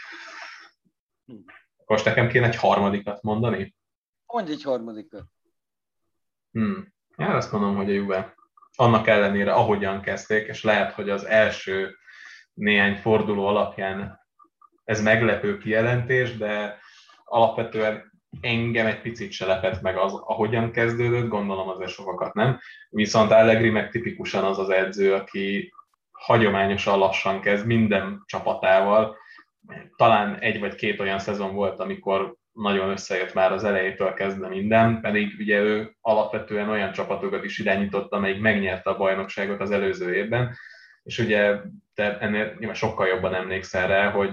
[1.87, 3.75] Most nekem kéne egy harmadikat mondani?
[4.27, 5.25] Mondj egy harmadikat.
[6.53, 6.95] Hmm.
[7.17, 8.35] Ja, azt mondom, hogy a Juve.
[8.77, 11.97] Annak ellenére, ahogyan kezdték, és lehet, hogy az első
[12.55, 14.21] néhány forduló alapján
[14.85, 16.79] ez meglepő kijelentés, de
[17.25, 22.59] alapvetően engem egy picit se lepett meg az, ahogyan kezdődött, gondolom azért sokakat nem.
[22.89, 25.73] Viszont Allegri meg tipikusan az az edző, aki
[26.11, 29.17] hagyományosan lassan kezd minden csapatával.
[29.97, 35.01] Talán egy vagy két olyan szezon volt, amikor nagyon összejött már az elejétől kezdve minden,
[35.01, 40.57] pedig ugye ő alapvetően olyan csapatokat is irányított, amelyik megnyerte a bajnokságot az előző évben,
[41.03, 41.57] és ugye
[41.95, 44.31] te ennél sokkal jobban emlékszel rá, hogy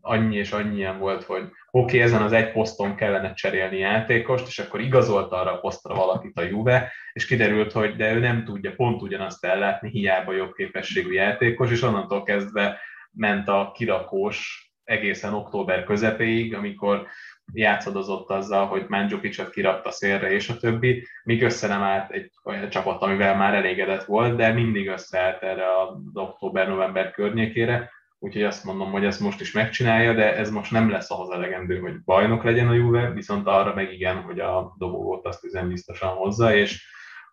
[0.00, 4.58] annyi és annyian volt, hogy oké, okay, ezen az egy poszton kellene cserélni játékost, és
[4.58, 8.74] akkor igazolta arra a posztra valakit a Juve, és kiderült, hogy de ő nem tudja
[8.74, 15.84] pont ugyanazt ellátni, hiába jobb képességű játékos, és onnantól kezdve ment a kirakós egészen október
[15.84, 17.06] közepéig, amikor
[17.52, 22.68] játszadozott azzal, hogy Mandzukic-ot kirakta szélre és a többi, míg össze nem állt egy olyan
[22.68, 28.90] csapat, amivel már elégedett volt, de mindig összeállt erre a október-november környékére, úgyhogy azt mondom,
[28.90, 32.68] hogy ezt most is megcsinálja, de ez most nem lesz ahhoz elegendő, hogy bajnok legyen
[32.68, 36.86] a Juve, viszont arra meg igen, hogy a dobogót azt üzen biztosan hozza, és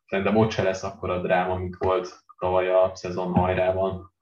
[0.05, 4.13] szerintem ott se lesz akkor a dráma, mint volt tavaly a szezon hajrában.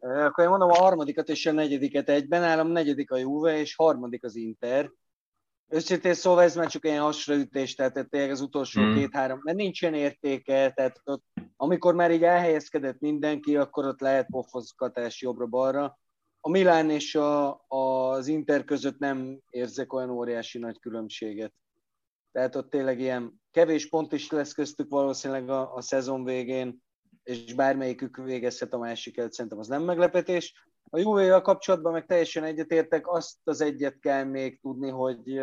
[0.00, 4.24] Akkor én mondom a harmadikat és a negyediket egyben, nálam negyedik a Juve és harmadik
[4.24, 4.90] az Inter.
[5.68, 8.94] Őszintén szóval ez már csak ilyen hasraütés, tehát tényleg az utolsó mm.
[8.94, 11.24] két-három, mert nincsen értéke, tehát ott,
[11.56, 15.98] amikor már így elhelyezkedett mindenki, akkor ott lehet pofozgatás jobbra-balra.
[16.40, 21.52] A Milán és a, az Inter között nem érzek olyan óriási nagy különbséget.
[22.32, 26.82] Tehát ott tényleg ilyen kevés pont is lesz köztük valószínűleg a, a szezon végén,
[27.30, 30.68] és bármelyikük végezhet a másik előtt, szerintem az nem meglepetés.
[30.90, 35.40] A juve kapcsolatban meg teljesen egyetértek, azt az egyet kell még tudni, hogy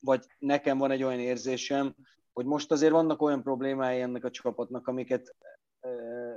[0.00, 1.94] vagy nekem van egy olyan érzésem,
[2.32, 5.36] hogy most azért vannak olyan problémái ennek a csapatnak, amiket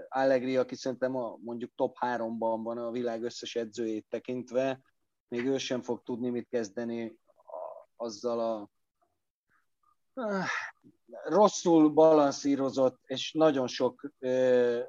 [0.10, 4.82] Allegri, aki szerintem a, mondjuk top 3-ban van a világ összes edzőjét tekintve,
[5.28, 7.20] még ő sem fog tudni mit kezdeni
[7.96, 8.70] azzal a
[11.24, 14.12] rosszul balanszírozott, és nagyon sok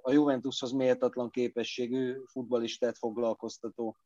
[0.00, 3.96] a Juventushoz méltatlan képességű futbalistát foglalkoztató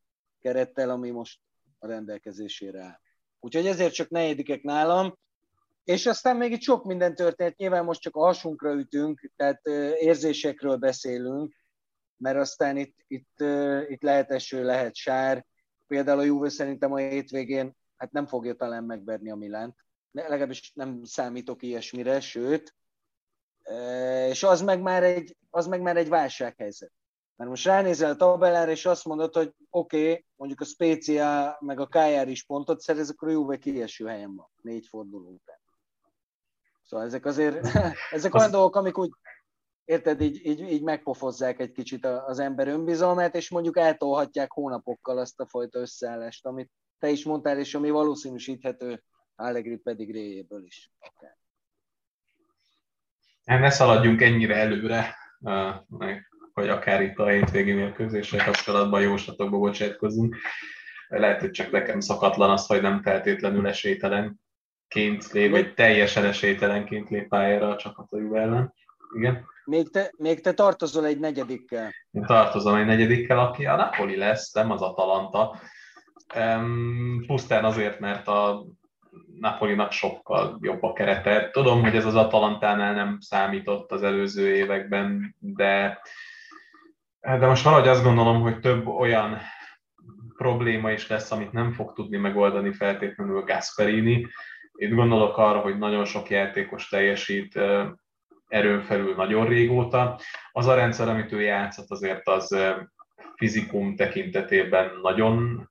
[0.41, 1.41] kerettel, ami most
[1.79, 3.01] a rendelkezésére áll.
[3.41, 5.19] Úgyhogy ezért csak negyedikek nálam,
[5.85, 9.67] és aztán még itt sok minden történt, nyilván most csak a hasunkra ütünk, tehát
[9.97, 11.55] érzésekről beszélünk,
[12.17, 13.41] mert aztán itt, itt,
[13.89, 15.47] itt lehet eső, lehet sár.
[15.87, 19.77] Például a Juve szerintem a hétvégén hát nem fogja talán megverni a Milánt,
[20.13, 22.75] legalábbis nem számítok ilyesmire, sőt,
[24.29, 26.93] és az meg már egy, az meg már egy válsághelyzet.
[27.37, 31.81] Mert most ránézel a tabellára, és azt mondod, hogy oké, okay, mondjuk a Spezia meg
[31.81, 35.59] a KR is pontot szerez, akkor a Juve kieső helyen van, négy forduló után.
[36.83, 37.67] Szóval ezek azért,
[38.11, 39.11] ezek olyan dolgok, amik úgy,
[39.85, 45.41] érted, így, így, így megpofozzák egy kicsit az ember önbizalmát, és mondjuk eltolhatják hónapokkal azt
[45.41, 49.03] a fajta összeállást, amit te is mondtál, és ami valószínűsíthető
[49.41, 50.91] Allegri pedig réjéből is.
[50.99, 51.37] Akár.
[53.61, 55.17] Ne szaladjunk ennyire előre,
[56.53, 60.37] hogy akár itt a hétvégi mérkőzéssel kapcsolatban jóslatokba bocsátkozunk.
[61.09, 67.29] Lehet, hogy csak nekem szakatlan az, hogy nem feltétlenül esélytelenként lép, vagy teljesen esélytelenként lép
[67.29, 68.75] pályára a csapat a ellen.
[69.17, 69.45] Igen.
[69.65, 71.93] Még te, még te tartozol egy negyedikkel.
[72.11, 75.61] Én tartozom egy negyedikkel, aki a Napoli lesz, nem az Atalanta.
[76.37, 78.67] Um, pusztán azért, mert a
[79.41, 81.51] Napolinak sokkal jobb a kerete.
[81.51, 86.01] Tudom, hogy ez az Atalantánál nem számított az előző években, de,
[87.21, 89.39] de most valahogy azt gondolom, hogy több olyan
[90.37, 94.27] probléma is lesz, amit nem fog tudni megoldani feltétlenül Gasperini.
[94.75, 97.61] Itt gondolok arra, hogy nagyon sok játékos teljesít
[98.49, 100.21] erőn felül nagyon régóta.
[100.53, 102.57] Az a rendszer, amit ő játszott, azért az
[103.37, 105.69] fizikum tekintetében nagyon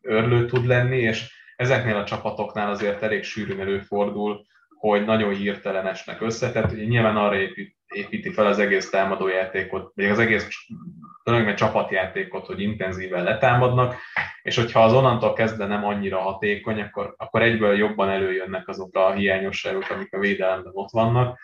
[0.00, 4.44] örlő tud lenni, és ezeknél a csapatoknál azért elég sűrűn előfordul,
[4.78, 10.04] hogy nagyon hirtelen esnek össze, tehát nyilván arra épít, építi fel az egész támadójátékot, vagy
[10.04, 10.48] az egész
[11.22, 13.94] tulajdonképpen csapatjátékot, hogy intenzíven letámadnak,
[14.42, 19.12] és hogyha az onnantól kezdve nem annyira hatékony, akkor, akkor egyből jobban előjönnek azok a
[19.12, 21.38] hiányosságok, amik a védelemben ott vannak,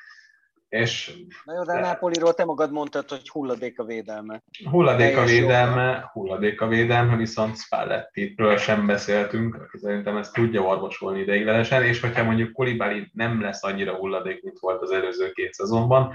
[0.72, 1.12] és,
[1.44, 4.42] Na jó, de a Nápoliról te magad mondtad, hogy hulladék a védelme.
[4.70, 11.20] Hulladék a védelme, hulladék a védelme, viszont Spalletti-ről sem beszéltünk, aki szerintem ezt tudja orvosolni
[11.20, 16.14] ideiglenesen, és hogyha mondjuk Kolibali nem lesz annyira hulladék, mint volt az előző két szezonban,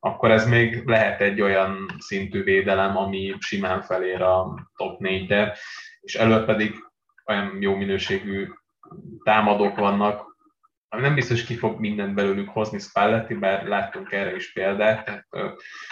[0.00, 5.56] akkor ez még lehet egy olyan szintű védelem, ami simán felér a top 4-de,
[6.00, 6.74] és elő pedig
[7.26, 8.48] olyan jó minőségű
[9.24, 10.27] támadók vannak,
[10.88, 15.26] ami nem biztos ki fog mindent belőlük hozni Spalletti, bár láttunk erre is példát,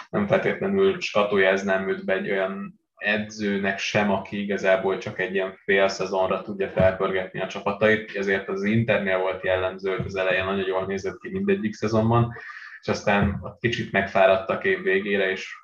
[0.09, 5.87] nem feltétlenül skatujáznám őt be egy olyan edzőnek sem, aki igazából csak egy ilyen fél
[5.87, 11.19] szezonra tudja felpörgetni a csapatait, ezért az Internél volt jellemző, az elején nagyon jól nézett
[11.19, 12.33] ki mindegyik szezonban,
[12.81, 15.55] és aztán kicsit megfáradtak év végére, és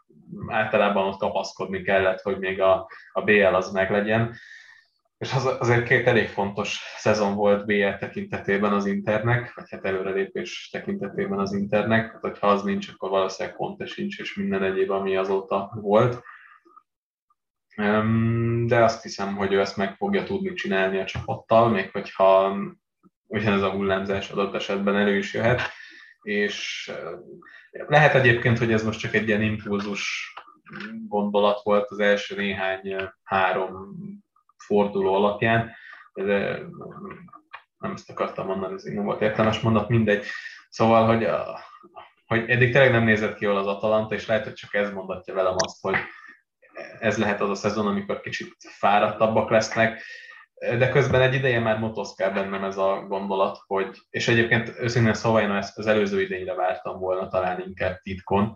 [0.47, 4.35] általában ott kapaszkodni kellett, hogy még a, a BL az meglegyen.
[5.23, 10.69] És az, azért két elég fontos szezon volt BL tekintetében az Internek, vagy hát előrelépés
[10.71, 15.15] tekintetében az Internek, hát hogyha az nincs, akkor valószínűleg Conte sincs, és minden egyéb, ami
[15.15, 16.23] azóta volt.
[18.65, 22.57] De azt hiszem, hogy ő ezt meg fogja tudni csinálni a csapattal, még hogyha
[23.27, 25.61] ugyanez a hullámzás adott esetben elő is jöhet
[26.21, 26.91] és
[27.69, 30.33] lehet egyébként, hogy ez most csak egy ilyen impulzus
[31.07, 33.97] gondolat volt az első néhány három
[34.65, 35.71] forduló alapján,
[36.13, 36.59] de
[37.77, 40.25] nem ezt akartam mondani, ez nem volt értelmes mondat, mindegy.
[40.69, 41.59] Szóval, hogy, a,
[42.25, 45.33] hogy eddig tényleg nem nézett ki jól az Atalanta, és lehet, hogy csak ez mondatja
[45.33, 45.95] velem azt, hogy
[46.99, 50.01] ez lehet az a szezon, amikor kicsit fáradtabbak lesznek,
[50.53, 55.41] de közben egy ideje már motoszkál bennem ez a gondolat, hogy, és egyébként őszintén szóval
[55.41, 58.55] én ezt az előző idényre vártam volna talán inkább titkon,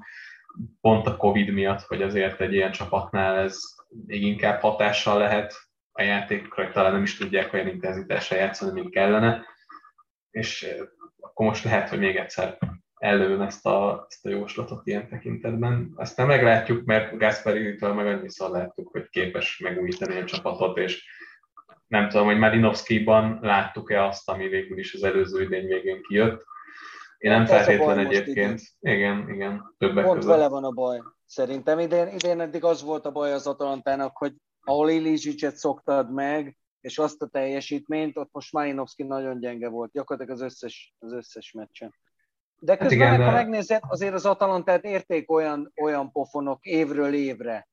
[0.82, 3.58] pont a Covid miatt, hogy azért egy ilyen csapatnál ez
[4.06, 5.67] még inkább hatással lehet
[5.98, 9.46] a játékra, talán nem is tudják olyan intenzitással játszani, mint kellene,
[10.32, 10.68] és
[11.20, 12.58] akkor most lehet, hogy még egyszer
[12.96, 15.94] előn ezt a, ezt a jóslatot ilyen tekintetben.
[15.96, 21.06] Ezt nem meglátjuk, mert Gasperi-től meg annyiszor láttuk, hogy képes megújítani a csapatot, és
[21.88, 26.46] nem tudom, hogy Marinovszkiban láttuk-e azt, ami végül is az előző idény végén kijött.
[27.18, 28.62] Én nem feltétlen egyébként.
[28.80, 30.36] Igen, igen, többek Pont között.
[30.36, 31.00] vele van a baj.
[31.26, 34.34] Szerintem idén, idén eddig az volt a baj az Atalantának, hogy
[34.68, 40.40] ahol Ilizsicset szoktad meg, és azt a teljesítményt, ott most Marinovszki nagyon gyenge volt, gyakorlatilag
[40.40, 41.96] az összes, az összes meccsen.
[42.60, 46.66] De hát közben, hát igen, meg, ha megnézed, azért az Atalantát érték olyan, olyan pofonok
[46.66, 47.68] évről évre,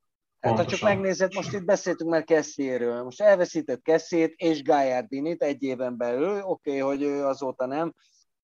[0.44, 5.62] Hát ha csak megnézed, most itt beszéltünk már Kessiéről, most elveszített Kessiét és Gájárdinit egy
[5.62, 7.94] éven belül, oké, okay, hogy ő azóta nem.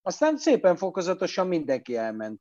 [0.02, 2.40] Aztán szépen fokozatosan mindenki elment.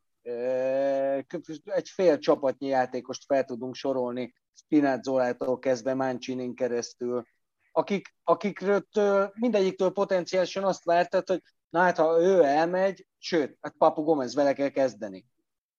[1.63, 7.25] Egy fél csapatnyi játékost fel tudunk sorolni, Spinazzolától kezdve Mancinin keresztül,
[7.71, 8.87] akik, akikről
[9.33, 14.53] mindegyiktől potenciálisan azt vártad, hogy na hát ha ő elmegy, sőt, hát Papu Gomez vele
[14.53, 15.25] kell kezdeni.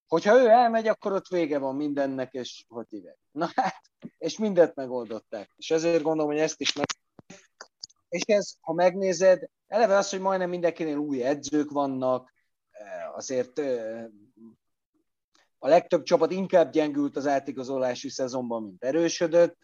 [0.07, 3.19] Hogyha ő elmegy, akkor ott vége van mindennek, és hogy hívják.
[3.31, 3.81] Na hát,
[4.19, 5.51] és mindent megoldották.
[5.57, 6.87] És ezért gondolom, hogy ezt is meg...
[8.09, 12.33] És ez, ha megnézed, eleve az, hogy majdnem mindenkinél új edzők vannak,
[13.15, 13.61] azért
[15.63, 19.57] a legtöbb csapat inkább gyengült az átigazolási szezonban, mint erősödött,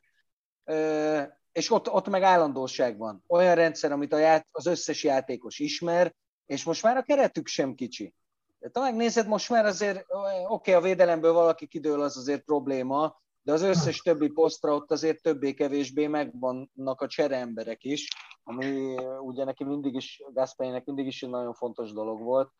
[1.52, 3.24] és ott, ott meg állandóság van.
[3.26, 6.14] Olyan rendszer, amit a ját, az összes játékos ismer,
[6.46, 8.14] és most már a keretük sem kicsi.
[8.58, 13.20] De ha megnézed, most már azért, oké, okay, a védelemből valaki kidől, az azért probléma,
[13.42, 18.08] de az összes többi posztra ott azért többé-kevésbé megvannak a csereemberek is,
[18.44, 22.50] ami ugye neki mindig is, Gasparinek mindig is egy nagyon fontos dolog volt.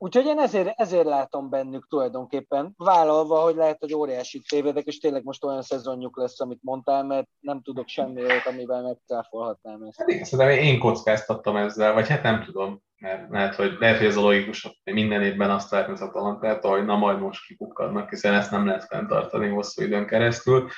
[0.00, 5.24] Úgyhogy én ezért, ezért látom bennük tulajdonképpen, vállalva, hogy lehet, hogy óriási tévedek, és tényleg
[5.24, 9.98] most olyan szezonjuk lesz, amit mondtál, mert nem tudok semmi olyat, amivel megcáfolhatnám ezt.
[9.98, 14.06] Hát igen, szerintem én kockáztattam ezzel, vagy hát nem tudom, mert lehet, hogy, lehet, hogy
[14.06, 18.08] ez a logikus, hogy minden évben azt várni az Atalantát, hogy na majd most kipukkadnak,
[18.08, 20.68] hiszen ezt nem lehet fenntartani hosszú időn keresztül.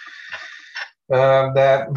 [1.52, 1.90] De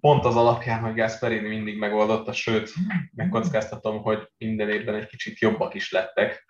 [0.00, 2.72] pont az alapján, hogy Gasperini mindig megoldotta, sőt,
[3.14, 6.43] megkockáztatom, hogy minden évben egy kicsit jobbak is lettek.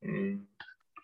[0.00, 0.54] Hmm.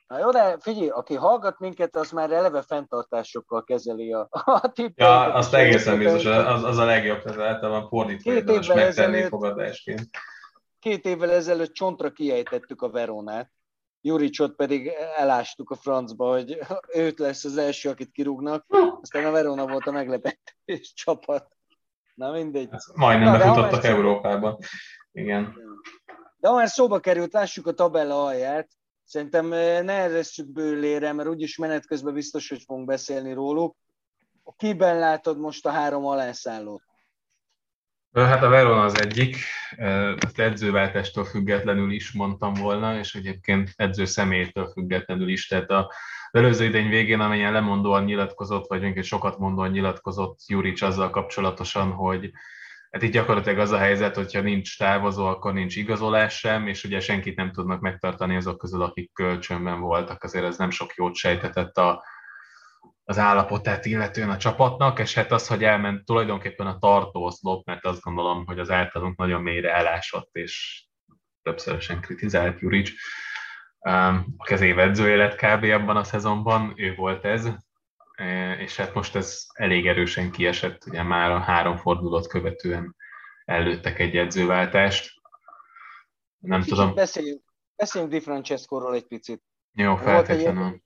[0.06, 4.98] Na jó, de figyelj, aki hallgat minket, az már eleve fenntartásokkal kezeli a, a tippet.
[4.98, 10.08] Ja, azt egészen biztos, az, az a legjobb, ez általában fordítva, Két évvel ezelőtt, fogadásként.
[10.78, 13.50] Két évvel ezelőtt csontra kiejtettük a Veronát,
[14.00, 16.58] Juricsot pedig elástuk a francba, hogy
[16.94, 18.66] őt lesz az első, akit kirúgnak,
[19.00, 21.48] aztán a Verona volt a meglepetés csapat.
[22.14, 22.68] Na mindegy.
[22.70, 24.58] Ezt majdnem Na, befutottak Európában.
[25.12, 25.54] Igen.
[26.36, 28.68] De ha már szóba került, lássuk a tabella alját.
[29.12, 29.46] Szerintem
[29.84, 33.76] ne erresszük bőlére, mert úgyis menet közben biztos, hogy fogunk beszélni róluk.
[34.56, 36.82] Kiben látod most a három alászállót?
[38.12, 39.36] Hát a Verona az egyik,
[40.16, 45.46] ezt edzőváltástól függetlenül is mondtam volna, és egyébként edző személytől függetlenül is.
[45.46, 45.92] Tehát a
[46.30, 52.32] előző idény végén, amelyen lemondóan nyilatkozott, vagy még sokat mondóan nyilatkozott Juric azzal kapcsolatosan, hogy
[52.92, 57.00] Hát itt gyakorlatilag az a helyzet, hogyha nincs távozó, akkor nincs igazolás sem, és ugye
[57.00, 60.22] senkit nem tudnak megtartani azok közül, akik kölcsönben voltak.
[60.22, 62.04] Azért ez nem sok jót sejtetett a,
[63.04, 68.02] az állapotát illetően a csapatnak, és hát az, hogy elment tulajdonképpen a tartóoszlop, mert azt
[68.02, 70.84] gondolom, hogy az általunk nagyon mélyre elásott, és
[71.42, 72.90] többszörösen kritizált Juric,
[74.36, 75.64] aki az év edzője lett kb.
[75.64, 77.48] abban a szezonban, ő volt ez,
[78.58, 82.96] és hát most ez elég erősen kiesett, ugye már a három fordulót követően
[83.44, 85.20] előttek egy edzőváltást.
[86.38, 86.94] Nem Kicsit tudom.
[86.94, 87.42] Beszéljünk,
[87.76, 89.42] beszéljünk Di Francesco-ról egy picit.
[89.72, 90.80] Jó, feltétlenül.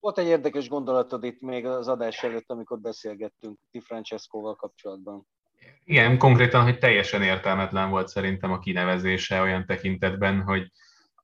[0.00, 5.26] Volt egy érdekes gondolatod itt még az adás előtt, amikor beszélgettünk Di Francesco-val kapcsolatban.
[5.84, 10.72] Igen, konkrétan, hogy teljesen értelmetlen volt szerintem a kinevezése olyan tekintetben, hogy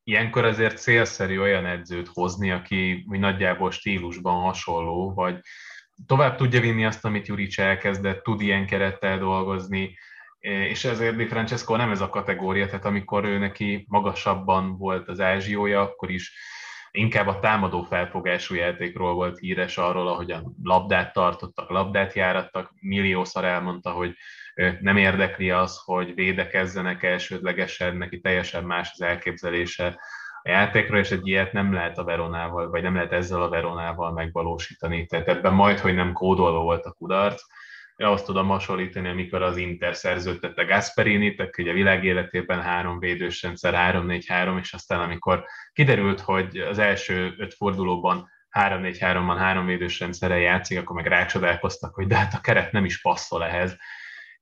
[0.05, 5.39] ilyenkor azért célszerű olyan edzőt hozni, aki nagyjából stílusban hasonló, vagy
[6.07, 9.99] tovább tudja vinni azt, amit Juric elkezdett, tud ilyen kerettel dolgozni,
[10.45, 15.21] és ezért Di Francesco nem ez a kategória, tehát amikor ő neki magasabban volt az
[15.21, 16.33] ázsiója, akkor is
[16.91, 23.45] inkább a támadó felfogású játékról volt híres arról, ahogy a labdát tartottak, labdát járattak, milliószor
[23.45, 24.15] elmondta, hogy
[24.81, 30.01] nem érdekli az, hogy védekezzenek elsődlegesen, neki teljesen más az elképzelése
[30.43, 34.13] a játékról, és egy ilyet nem lehet a Veronával, vagy nem lehet ezzel a Veronával
[34.13, 35.07] megvalósítani.
[35.07, 37.43] Tehát ebben majd, hogy nem kódolva volt a kudarc,
[37.97, 42.99] én azt tudom hasonlítani, amikor az Inter szerződtette Gasperini, tehát ugye a világ életében három
[42.99, 50.01] védős rendszer, 3-4-3, és aztán amikor kiderült, hogy az első öt fordulóban 3-4-3-ban három védős
[50.01, 53.77] rendszerrel játszik, akkor meg rácsodálkoztak, hogy de hát a keret nem is passzol ehhez,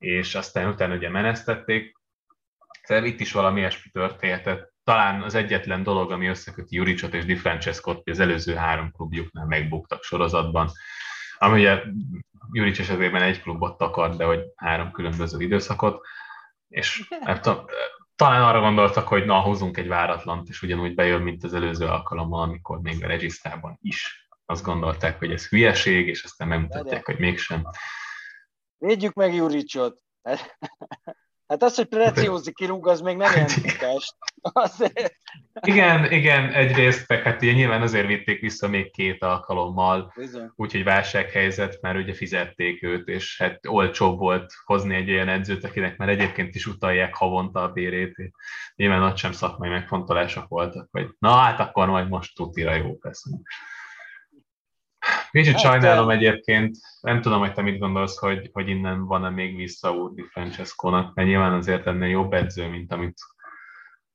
[0.02, 1.96] és aztán utána ugye menesztették.
[2.82, 4.70] Szóval itt is valami ilyesmi történt.
[4.84, 9.46] Talán az egyetlen dolog, ami összeköti Juricot és Di Francescot, hogy az előző három klubjuknál
[9.46, 10.70] megbuktak sorozatban,
[11.38, 11.82] ami ugye
[12.52, 16.06] Juric esetében egy klubot takart, de hogy három különböző időszakot,
[16.68, 17.08] és
[17.40, 17.64] tudom,
[18.16, 22.42] talán arra gondoltak, hogy na, hozunk egy váratlant, és ugyanúgy bejön, mint az előző alkalommal,
[22.42, 27.66] amikor még a regisztrában is azt gondolták, hogy ez hülyeség, és aztán megmutatják, hogy mégsem.
[28.82, 29.98] Védjük meg Juricot.
[31.46, 33.54] Hát az, hogy Preciózi kirúg, az még nem jelent
[35.66, 40.12] Igen, igen, egyrészt, meg hát ugye nyilván azért vitték vissza még két alkalommal,
[40.56, 45.96] úgyhogy válsághelyzet, mert ugye fizették őt, és hát olcsóbb volt hozni egy olyan edzőt, akinek
[45.96, 48.16] már egyébként is utalják havonta a bérét.
[48.74, 53.48] Nyilván ott sem szakmai megfontolások voltak, hogy na hát akkor majd most tutira jó leszünk.
[55.32, 56.14] Kicsit hát, sajnálom te...
[56.14, 61.14] egyébként, nem tudom, hogy te mit gondolsz, hogy, hogy innen van-e még visszaút Di Francesco-nak,
[61.14, 63.18] mert nyilván azért ennél jobb edző, mint amit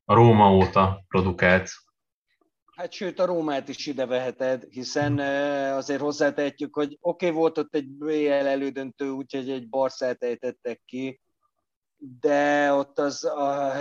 [0.06, 1.70] a Róma óta produkált.
[2.76, 5.20] Hát sőt, a Rómát is ide veheted, hiszen
[5.74, 11.22] azért hozzátehetjük, hogy oké, okay, volt ott egy BL elődöntő, úgyhogy egy Barszát ejtettek ki,
[12.00, 13.72] de ott az, a,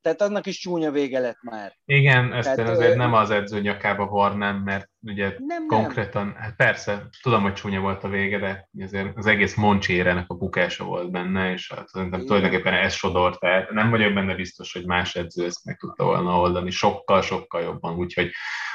[0.00, 1.76] tehát annak is csúnya vége lett már.
[1.84, 2.96] Igen, ezt tehát, azért ö...
[2.96, 6.34] nem az edző nyakába varnám, mert ugye nem, konkrétan, nem.
[6.34, 10.84] hát persze, tudom, hogy csúnya volt a vége, de azért az egész Moncsérenek a bukása
[10.84, 13.68] volt benne, és hát szerintem tulajdonképpen ez sodort el.
[13.70, 18.30] Nem vagyok benne biztos, hogy más edző ezt meg tudta volna oldani, sokkal-sokkal jobban, úgyhogy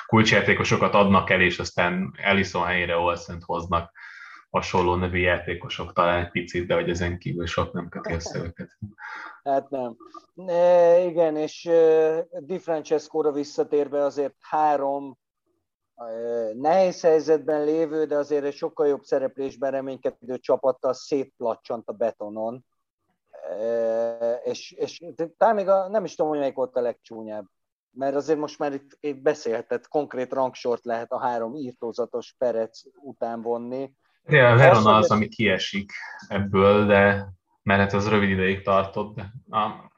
[0.05, 3.91] kulcsjátékosokat adnak el, és aztán Ellison helyére Olszent hoznak
[4.51, 8.77] hasonló nevű játékosok talán egy picit, de hogy ezen kívül sok nem köti össze őket.
[9.43, 9.97] Hát nem.
[10.47, 15.17] E, igen, és e, Di Francesco-ra visszatérve azért három
[15.95, 16.03] e,
[16.53, 22.65] nehéz helyzetben lévő, de azért egy sokkal jobb szereplésben reménykedő csapattal szétplacsant a betonon.
[23.49, 25.03] E, és, és
[25.37, 27.45] talán még a, nem is tudom, hogy melyik volt a legcsúnyább.
[27.93, 33.41] Mert azért most már itt, itt beszélhetett, konkrét rangsort lehet a három írtózatos perec után
[33.41, 33.93] vonni
[34.27, 35.91] Ja, a Verona az, ami kiesik
[36.27, 37.27] ebből, de
[37.63, 39.91] mert hát az rövid ideig tartott, de a,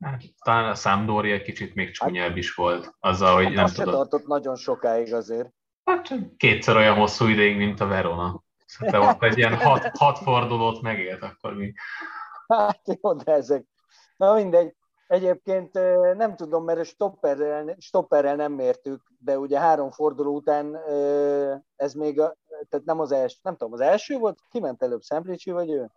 [0.00, 3.94] hát, talán a Sampdoria egy kicsit még csúnyább is volt, azzal, hogy hát nem tudod.
[3.94, 5.52] tartott nagyon sokáig azért.
[5.84, 8.42] Hát kétszer olyan hosszú ideig, mint a Verona.
[8.66, 11.72] Szóval ott egy ilyen hat, hat fordulót megélt, akkor mi.
[12.48, 13.64] Hát jó, de ezek.
[14.16, 14.76] Na mindegy.
[15.06, 15.72] Egyébként
[16.16, 20.76] nem tudom, mert a stopperrel, stopperrel nem mértük, de ugye három forduló után
[21.76, 22.36] ez még, a,
[22.68, 24.38] tehát nem az első, nem tudom, az első volt?
[24.50, 25.90] Ki ment előbb, Szemplicsi vagy ő?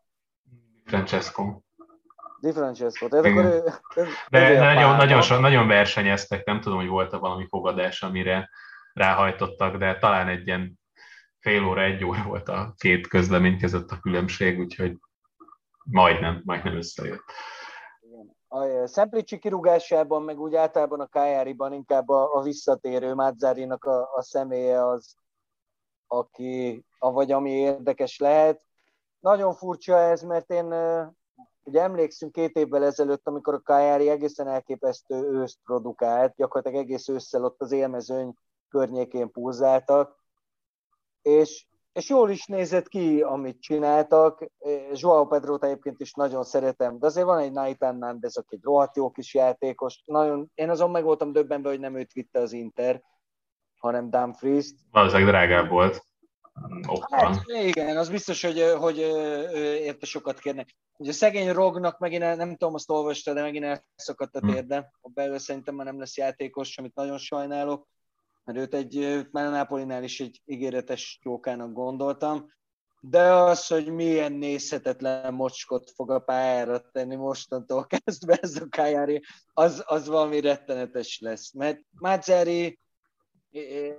[0.85, 1.59] Francesco.
[2.39, 3.07] Di Francesco.
[3.07, 3.63] Tehát akkor ő,
[4.29, 8.49] De nagyon, nagyon, so, nagyon versenyeztek, nem tudom, hogy volt-e valami fogadás, amire
[8.93, 10.79] ráhajtottak, de talán egy ilyen
[11.39, 14.97] fél óra, egy óra volt a két közlemény között a különbség, úgyhogy
[15.83, 17.23] majdnem, majdnem összejött
[18.53, 24.21] a Szemplicsi kirúgásában, meg úgy általában a Kájáriban inkább a, a visszatérő Mázzárinak a, a
[24.21, 25.15] személye az,
[26.11, 28.65] aki, vagy ami érdekes lehet.
[29.19, 30.65] Nagyon furcsa ez, mert én
[31.63, 37.43] ugye emlékszünk két évvel ezelőtt, amikor a Kajári egészen elképesztő őszt produkált, gyakorlatilag egész ősszel
[37.43, 38.33] ott az élmezőny
[38.69, 40.15] környékén pulzáltak,
[41.21, 44.45] és, és jól is nézett ki, amit csináltak.
[44.93, 48.95] Joao pedro egyébként is nagyon szeretem, de azért van egy Nathan Nandez, aki egy rohadt
[48.95, 50.01] jó kis játékos.
[50.05, 53.01] Nagyon, én azon meg voltam döbbenve, hogy nem őt vitte az Inter,
[53.81, 54.75] hanem Dumfries-t.
[54.91, 56.05] Valószínűleg drágább volt.
[57.11, 58.97] Hát, igen, az biztos, hogy, hogy
[59.81, 60.75] érte sokat kérnek.
[60.97, 64.51] Ugye a szegény Rognak megint, el, nem tudom, azt olvasta, de megint elszakadt a hm.
[64.51, 64.91] térde.
[65.01, 67.87] A belül szerintem már nem lesz játékos, amit nagyon sajnálok
[68.43, 72.53] mert őt, egy, már a Napolinál is egy ígéretes jókának gondoltam,
[72.99, 79.23] de az, hogy milyen nézhetetlen mocskot fog a pályára tenni mostantól kezdve ez a Kajári,
[79.53, 81.53] az, az valami rettenetes lesz.
[81.53, 82.79] Mert Mazzeri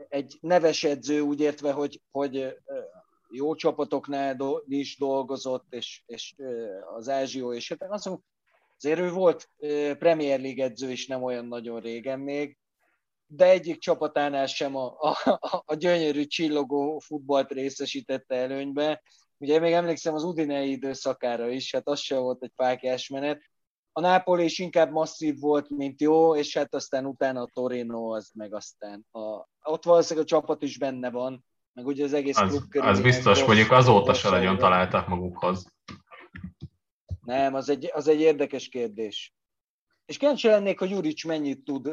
[0.08, 2.56] egy neves edző, úgy értve, hogy, hogy
[3.30, 6.34] jó csapatoknál is dolgozott, és, és
[6.96, 8.24] az Ázsió, és hát azon,
[8.76, 9.50] azért ő volt
[9.98, 12.56] Premier League edző is nem olyan nagyon régen még,
[13.26, 19.02] de egyik csapatánál sem a, a, a gyönyörű csillogó futballt részesítette előnybe.
[19.38, 23.42] Ugye még emlékszem az Udinei időszakára is, hát az sem volt egy fákjás menet.
[23.94, 28.30] A Nápoli is inkább masszív volt, mint jó, és hát aztán utána a Torino az
[28.34, 29.06] meg aztán.
[29.10, 32.88] A, ott valószínűleg a csapat is benne van, meg ugye az egész az, klub körül.
[32.88, 35.66] Az biztos, mondjuk azóta se nagyon találtak magukhoz.
[37.20, 39.34] Nem, az egy, az egy érdekes kérdés.
[40.04, 41.86] És kíváncsi lennék, hogy Juric mennyit tud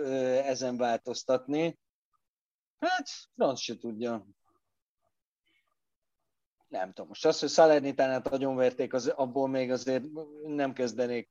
[0.43, 1.79] ezen változtatni.
[2.79, 4.25] Hát, franc se tudja.
[6.69, 10.03] Nem tudom, most azt, hogy Salernitánát verték, az, abból még azért
[10.45, 11.29] nem kezdenék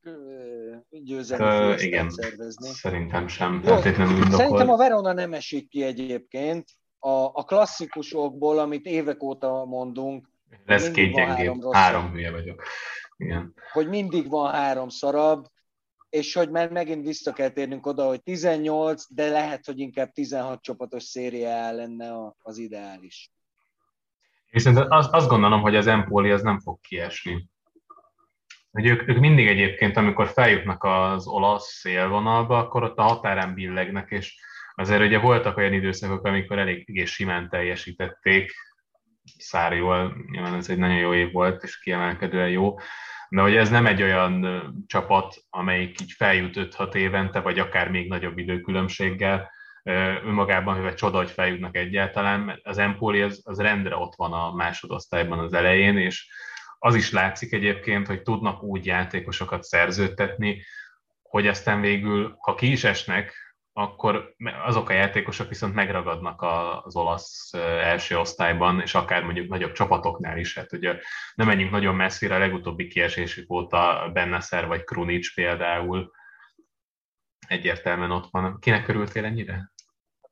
[0.89, 2.69] győzelmi uh, igen, szervezni.
[2.69, 4.35] Szerintem sem feltétlenül indokolt.
[4.35, 6.69] Szerintem a Verona nem esik ki egyébként.
[6.99, 10.29] A, a klasszikusokból, amit évek óta mondunk,
[10.65, 12.63] lesz két gyengébb, három hülye vagyok.
[13.17, 13.53] Igen.
[13.71, 15.47] Hogy mindig van három szarab,
[16.09, 20.61] és hogy már megint vissza kell térnünk oda, hogy 18, de lehet, hogy inkább 16
[20.61, 23.31] csapatos szériá lenne az ideális.
[24.49, 27.47] Viszont azt, azt gondolom, hogy az Empoli az nem fog kiesni.
[28.71, 34.11] Hogy ők, ők mindig egyébként, amikor feljutnak az olasz szélvonalba, akkor ott a határán billegnek,
[34.11, 34.39] és
[34.75, 38.51] azért ugye voltak olyan időszakok, amikor elég simán teljesítették,
[39.37, 42.75] Szárival, nyilván ez egy nagyon jó év volt, és kiemelkedően jó,
[43.29, 48.09] de hogy ez nem egy olyan csapat, amelyik így feljut 5-6 évente, vagy akár még
[48.09, 49.51] nagyobb időkülönbséggel,
[50.23, 54.53] önmagában, hogy csoda, hogy feljutnak egyáltalán, mert az Empoli az, az rendre ott van a
[54.53, 56.27] másodosztályban az elején, és
[56.79, 60.63] az is látszik egyébként, hogy tudnak úgy játékosokat szerződtetni,
[61.21, 63.33] hogy aztán végül, ha ki is esnek,
[63.73, 64.35] akkor
[64.65, 66.41] azok a játékosok viszont megragadnak
[66.83, 70.55] az olasz első osztályban, és akár mondjuk nagyobb csapatoknál is.
[70.55, 70.99] Hát ugye
[71.35, 76.11] nem menjünk nagyon messzire, a legutóbbi kiesésük a Benneszer vagy Krunic például
[77.47, 78.59] egyértelműen ott van.
[78.59, 79.71] Kinek körültél ennyire?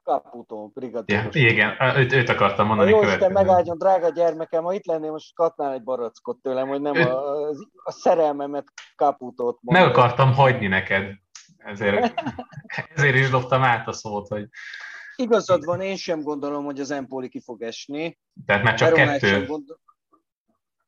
[0.08, 1.36] Caputo, brigadéros.
[1.36, 2.90] Ja, igen, őt, őt akartam mondani.
[2.90, 6.96] Jó Isten, megáldjon, drága gyermekem, ha itt lennél, most katnál egy barackot tőlem, hogy nem
[6.96, 7.08] őt...
[7.08, 7.50] a,
[7.84, 9.86] a szerelmemet Caputót mondani.
[9.86, 11.04] Meg akartam hagyni neked
[11.58, 12.14] ezért,
[12.96, 14.50] ezért is dobtam át a szót, hogy...
[15.16, 18.20] Igazad van, én sem gondolom, hogy az Empoli ki fog esni.
[18.46, 19.46] Tehát már csak Veronát kettő.
[19.46, 19.80] Gondol...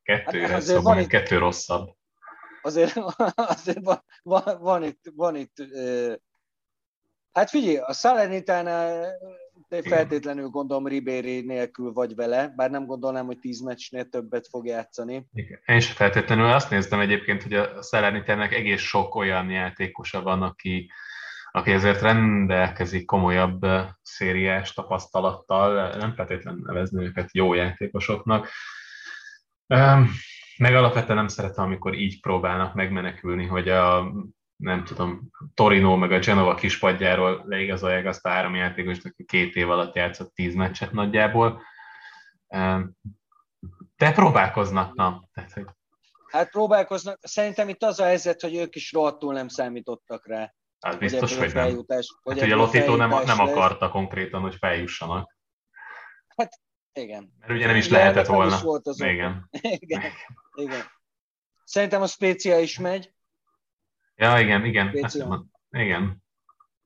[0.03, 1.89] Kettő, hát szóval van itt, kettő rosszabb.
[2.61, 2.97] Azért,
[3.55, 5.55] azért van, van, van itt, van itt
[7.31, 9.07] Hát figyelj, a Salernitánál
[9.83, 15.25] feltétlenül gondolom Ribéry nélkül vagy vele, bár nem gondolnám, hogy tíz meccsnél többet fog játszani.
[15.33, 15.59] Igen.
[15.65, 20.91] Én is feltétlenül azt néztem egyébként, hogy a Salernitánnak egész sok olyan játékosa van, aki,
[21.51, 23.65] aki ezért rendelkezik komolyabb
[24.01, 28.47] szériás tapasztalattal, nem feltétlenül nevezni őket jó játékosoknak.
[30.57, 34.13] Meg alapvetően nem szeretem, amikor így próbálnak megmenekülni, hogy a
[34.59, 39.69] nem tudom, Torino meg a Genova kispadjáról leigazolják azt a három játékost, aki két év
[39.69, 41.61] alatt játszott tíz meccset nagyjából.
[43.97, 45.29] De próbálkoznak, na.
[45.33, 45.65] Tehát, hogy...
[46.27, 47.19] Hát próbálkoznak.
[47.21, 50.53] Szerintem itt az a helyzet, hogy ők is rohadtul nem számítottak rá.
[50.79, 51.63] Hát biztos, hogy nem.
[51.63, 55.35] Feljutás, hogy hát ugye Lotito nem, nem akarta konkrétan, hogy feljussanak.
[56.35, 56.61] Hát
[56.93, 57.33] igen.
[57.39, 58.55] Mert ugye nem is lehetett volna.
[58.55, 59.49] Is volt az igen.
[59.79, 60.01] igen.
[60.55, 60.81] igen.
[61.63, 63.13] Szerintem a Spécia is megy.
[64.19, 65.09] Ja, igen, igen.
[65.71, 66.23] igen.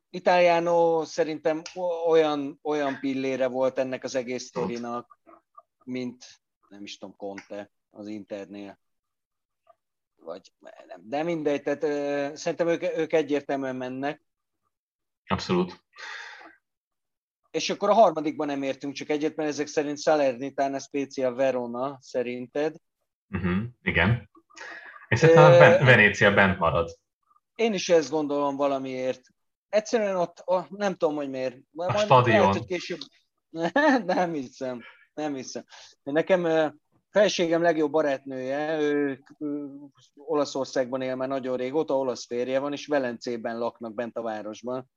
[0.09, 1.61] Italiano szerintem
[2.07, 5.19] olyan, olyan pillére volt ennek az egész sztorinak,
[5.83, 6.25] mint
[6.69, 8.79] nem is tudom, Conte az Internél.
[10.15, 10.53] Vagy
[10.87, 14.21] nem, de mindegy, tehát uh, szerintem ők, ők egyértelműen mennek.
[15.27, 15.83] Abszolút.
[17.51, 22.75] És akkor a harmadikban nem értünk csak egyet, mert ezek szerint Salernitana Spezia Verona szerinted.
[23.29, 24.29] Uh-huh, igen.
[25.07, 27.01] És szerintem uh, Venécia bent marad.
[27.55, 29.21] Én is ezt gondolom valamiért.
[29.69, 31.57] Egyszerűen ott, oh, nem tudom, hogy miért.
[31.71, 32.39] Majd a stadion.
[32.39, 32.99] Lehet, hogy később...
[34.05, 34.81] nem hiszem,
[35.13, 35.63] nem hiszem.
[36.03, 36.73] Nekem
[37.09, 39.69] felségem legjobb barátnője, ő, ő
[40.15, 44.89] Olaszországban él már nagyon régóta, olasz férje van, és Velencében laknak bent a városban.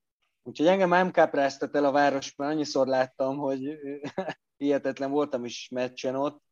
[0.42, 3.78] Úgyhogy engem nem kápráztat el a városban, annyiszor láttam, hogy
[4.62, 6.42] hihetetlen voltam is meccsen ott,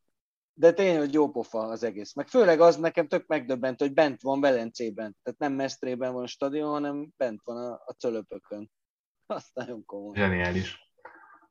[0.57, 2.13] de tényleg, hogy jó pofa az egész.
[2.13, 5.17] Meg főleg az nekem tök megdöbbent, hogy bent van Velencében.
[5.23, 8.71] Tehát nem Mestrében van a stadion, hanem bent van a, a cölöpökön.
[9.25, 10.15] Azt nagyon komoly.
[10.15, 10.79] Zseniális.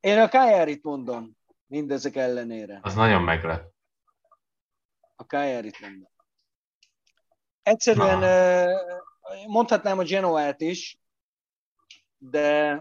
[0.00, 1.36] Én a Kájárit mondom,
[1.66, 2.78] mindezek ellenére.
[2.82, 3.72] Az nagyon meglep.
[5.16, 6.08] A Kájárit mondom.
[7.62, 9.46] Egyszerűen Na.
[9.46, 10.98] mondhatnám a Genoát is,
[12.18, 12.78] de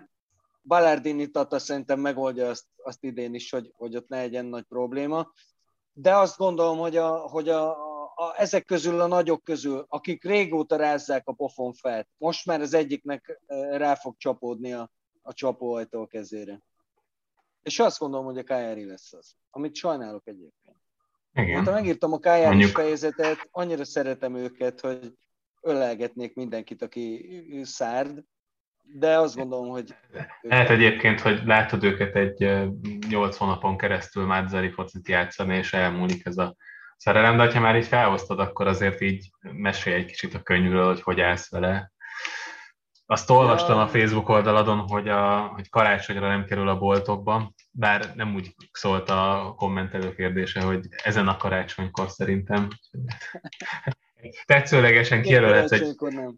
[0.61, 5.31] Ballardini Tata szerintem megoldja azt, azt idén is, hogy, hogy ott ne legyen nagy probléma.
[5.93, 7.69] De azt gondolom, hogy, a, hogy a,
[8.15, 12.73] a, ezek közül a nagyok közül, akik régóta rázzák a pofon fel, most már az
[12.73, 13.41] egyiknek
[13.71, 14.91] rá fog csapódni a,
[15.21, 16.61] a csapóajtó kezére.
[17.61, 20.77] És azt gondolom, hogy a KRI lesz az, amit sajnálok egyébként.
[21.33, 21.65] Igen.
[21.65, 22.69] Ha megírtam a KRI Mondjuk...
[22.69, 25.13] fejezetet, annyira szeretem őket, hogy
[25.61, 28.23] ölelgetnék mindenkit, aki szárd,
[28.83, 29.95] de azt gondolom, hogy...
[30.41, 32.69] Lehet egyébként, hogy látod őket egy
[33.09, 36.55] 8 hónapon keresztül Mázzari focit játszani, és elmúlik ez a
[36.97, 41.01] szerelem, de ha már így felhoztad, akkor azért így mesélj egy kicsit a könyvről, hogy
[41.01, 41.91] hogy állsz vele.
[43.05, 48.35] Azt olvastam a Facebook oldaladon, hogy, a, hogy karácsonyra nem kerül a boltokba, bár nem
[48.35, 52.67] úgy szólt a kommentelő kérdése, hogy ezen a karácsonykor szerintem.
[54.45, 55.95] Tetszőlegesen kijelölhetsz egy...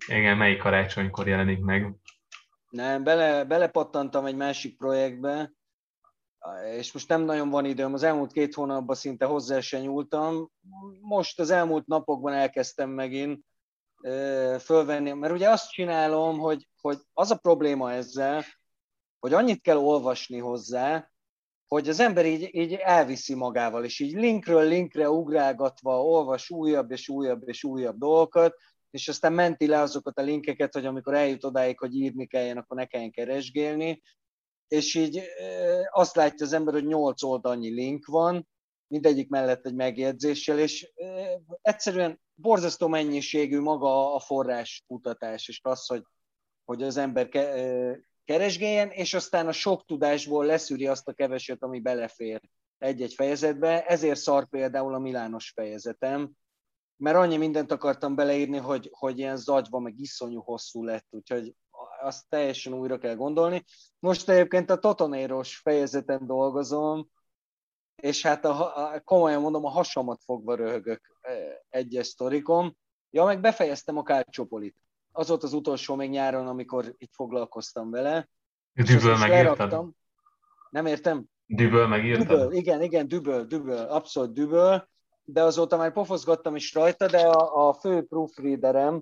[0.08, 1.94] Igen, melyik karácsonykor jelenik meg.
[2.76, 5.52] Nem, bele, belepattantam egy másik projektbe,
[6.78, 10.52] és most nem nagyon van időm, az elmúlt két hónapban szinte hozzá se nyúltam.
[11.02, 13.46] Most az elmúlt napokban elkezdtem megint
[14.60, 18.44] fölvenni, mert ugye azt csinálom, hogy, hogy az a probléma ezzel,
[19.20, 21.10] hogy annyit kell olvasni hozzá,
[21.68, 27.10] hogy az ember így, így elviszi magával, és így linkről linkre ugrálgatva olvas újabb és
[27.10, 28.56] újabb és újabb dolgokat,
[28.96, 32.78] és aztán menti le azokat a linkeket, hogy amikor eljut odáig, hogy írni kelljen, akkor
[32.78, 34.02] ne kelljen keresgélni,
[34.68, 35.22] és így
[35.90, 38.48] azt látja az ember, hogy nyolc oldalnyi link van,
[38.88, 40.92] mindegyik mellett egy megjegyzéssel, és
[41.62, 46.04] egyszerűen borzasztó mennyiségű maga a forrás kutatás, és az, hogy,
[46.66, 47.30] hogy az ember
[48.26, 52.42] keresgéljen, és aztán a sok tudásból leszűri azt a keveset, ami belefér
[52.78, 53.86] egy-egy fejezetbe.
[53.86, 56.32] Ezért szar például a Milános fejezetem,
[56.98, 61.56] mert annyi mindent akartam beleírni, hogy, hogy ilyen zagyva, meg iszonyú hosszú lett, úgyhogy
[62.02, 63.64] azt teljesen újra kell gondolni.
[64.00, 67.10] Most egyébként a Totonéros fejezeten dolgozom,
[67.96, 71.34] és hát a, a, komolyan mondom, a hasamat fogva röhögök e,
[71.70, 72.76] egyes sztorikom.
[73.10, 74.76] Ja, meg befejeztem a Kárcsopolit.
[75.12, 78.30] Az volt az utolsó még nyáron, amikor itt foglalkoztam vele.
[78.74, 79.90] Düböl megírtad?
[80.70, 81.26] Nem értem?
[81.46, 82.28] Düböl megírtad?
[82.28, 84.88] Düböl, igen, igen, düböl, düböl, abszolút düböl
[85.26, 89.02] de azóta már pofozgattam is rajta, de a, a fő proofreaderem,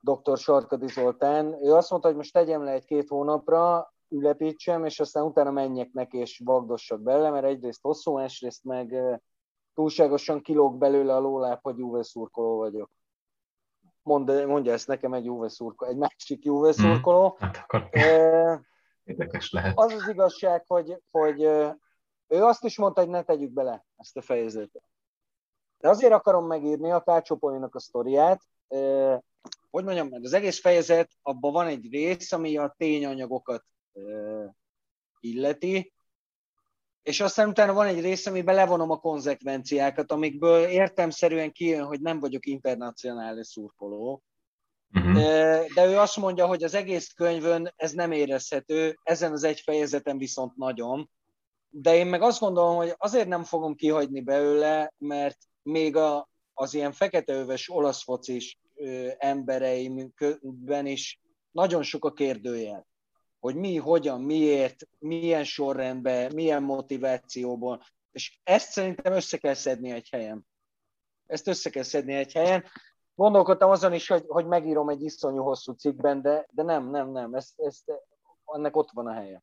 [0.00, 0.38] dr.
[0.38, 5.50] Sarkadi Zoltán, ő azt mondta, hogy most tegyem le egy-két hónapra, ülepítsem, és aztán utána
[5.50, 8.94] menjek neki, és vagdossak bele, mert egyrészt hosszú, másrészt meg
[9.74, 12.90] túlságosan kilóg belőle a lóláp, hogy Juve szurkoló vagyok.
[14.02, 16.84] Mond, mondja ezt nekem egy Juve szurkoló, egy másik Juve hmm.
[16.84, 17.28] szurkoló.
[17.28, 17.46] Hmm.
[17.46, 18.60] Hát akkor e,
[19.04, 19.78] érdekes lehet.
[19.78, 21.40] Az az igazság, hogy, hogy
[22.26, 24.82] ő azt is mondta, hogy ne tegyük bele ezt a fejezetet.
[25.78, 28.42] De azért akarom megírni a Kácsopolyinak a sztoriát,
[29.70, 33.64] hogy mondjam, mert az egész fejezet, abban van egy rész, ami a tényanyagokat
[35.20, 35.92] illeti,
[37.02, 42.20] és aztán utána van egy rész, amiben levonom a konzekvenciákat, amikből értemszerűen kijön, hogy nem
[42.20, 44.22] vagyok internacionális szurkoló.
[44.94, 45.14] Uh-huh.
[45.14, 49.60] De, de ő azt mondja, hogy az egész könyvön ez nem érezhető, ezen az egy
[49.60, 51.10] fejezeten viszont nagyon.
[51.70, 55.38] De én meg azt gondolom, hogy azért nem fogom kihagyni belőle, mert
[55.68, 58.58] még a, az ilyen feketeöves olasz focis
[59.18, 61.20] embereimben is
[61.50, 62.86] nagyon sok a kérdőjel,
[63.40, 70.08] hogy mi, hogyan, miért, milyen sorrendben, milyen motivációból, és ezt szerintem össze kell szedni egy
[70.10, 70.46] helyen.
[71.26, 72.64] Ezt össze kell szedni egy helyen.
[73.14, 77.34] Gondolkodtam azon is, hogy, hogy megírom egy iszonyú hosszú cikkben, de, de nem, nem, nem,
[77.34, 77.92] ezt, ezt,
[78.44, 79.42] ennek ott van a helye.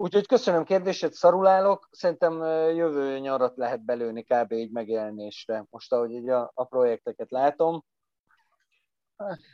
[0.00, 1.88] Úgyhogy köszönöm kérdését, szarulálok.
[1.90, 2.42] Szerintem
[2.74, 4.52] jövő nyarat lehet belőni kb.
[4.52, 5.64] így megjelenésre.
[5.70, 7.84] Most, ahogy így a, a projekteket látom.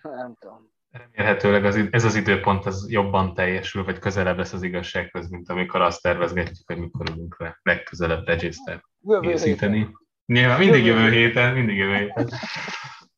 [0.02, 0.70] Nem tudom.
[0.90, 5.81] Remélhetőleg az, ez az időpont az jobban teljesül, vagy közelebb lesz az igazsághoz, mint amikor
[5.81, 8.81] azt tervezgetjük, hogy mikor ülünk le legközelebb regiszter
[9.20, 9.89] készíteni.
[10.27, 12.28] Nyilván mindig jövő héten, mindig jövő héten.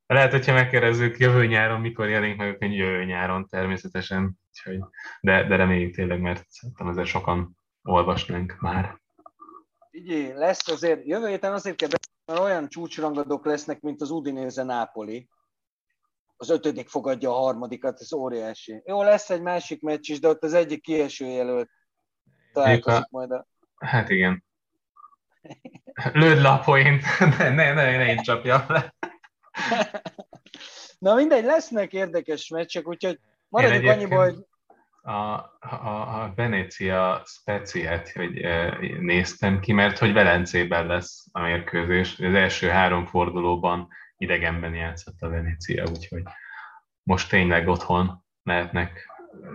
[0.06, 4.38] Lehet, hogyha megkérdezzük jövő nyáron, mikor jelenik meg a könyv jövő nyáron természetesen,
[5.20, 9.00] de, de reméljük tényleg, mert szerintem ezzel sokan olvasnánk már.
[9.90, 11.88] Így lesz azért, jövő héten azért kell
[12.28, 15.28] mert olyan csúcsrangadók lesznek, mint az Udinéze Nápoli.
[16.36, 18.82] Az ötödik fogadja a harmadikat, ez óriási.
[18.84, 21.70] Jó, lesz egy másik meccs is, de ott az egyik kieső jelölt
[22.52, 23.46] találkozik majd a...
[23.76, 24.44] Hát igen.
[26.12, 27.04] Lőd le a point,
[27.38, 28.94] ne, ne, ne, ne én csapjam le.
[30.98, 34.46] Na mindegy, lesznek érdekes meccsek, úgyhogy maradjuk annyiból, hogy
[35.08, 42.18] a, a, a Venecia speciát, hogy e, néztem ki, mert hogy Velencében lesz a mérkőzés.
[42.18, 46.22] Az első három fordulóban idegenben játszott a Venecia, úgyhogy
[47.02, 49.10] most tényleg otthon lehetnek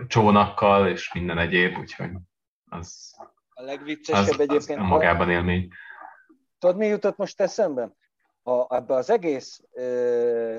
[0.06, 2.10] csónakkal és minden egyéb, úgyhogy
[2.70, 3.14] az,
[3.48, 4.80] a legviccesebb az, egyébként.
[4.80, 5.68] Az magában élmény.
[6.58, 7.90] Tudod, mi jutott most eszembe?
[8.46, 9.60] A, ebbe az egész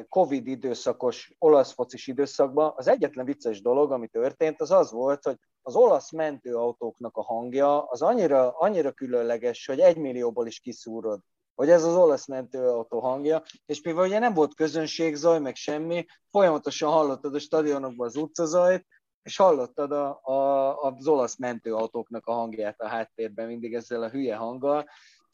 [0.10, 5.38] Covid időszakos olasz focis időszakban az egyetlen vicces dolog, ami történt, az az volt, hogy
[5.62, 11.20] az olasz mentőautóknak a hangja az annyira, annyira különleges, hogy egy millióból is kiszúrod
[11.56, 16.92] hogy ez az olasz mentőautó hangja, és mivel ugye nem volt közönségzaj, meg semmi, folyamatosan
[16.92, 18.86] hallottad a stadionokban az utcazajt,
[19.22, 24.36] és hallottad a, a, az olasz mentőautóknak a hangját a háttérben, mindig ezzel a hülye
[24.36, 24.86] hanggal,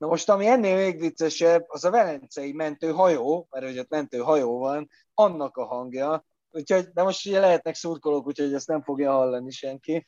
[0.02, 4.90] Na most, ami ennél még viccesebb, az a velencei mentőhajó, mert hogy ott mentőhajó van,
[5.14, 10.08] annak a hangja, úgyhogy, de most ugye lehetnek szurkolók, úgyhogy ezt nem fogja hallani senki.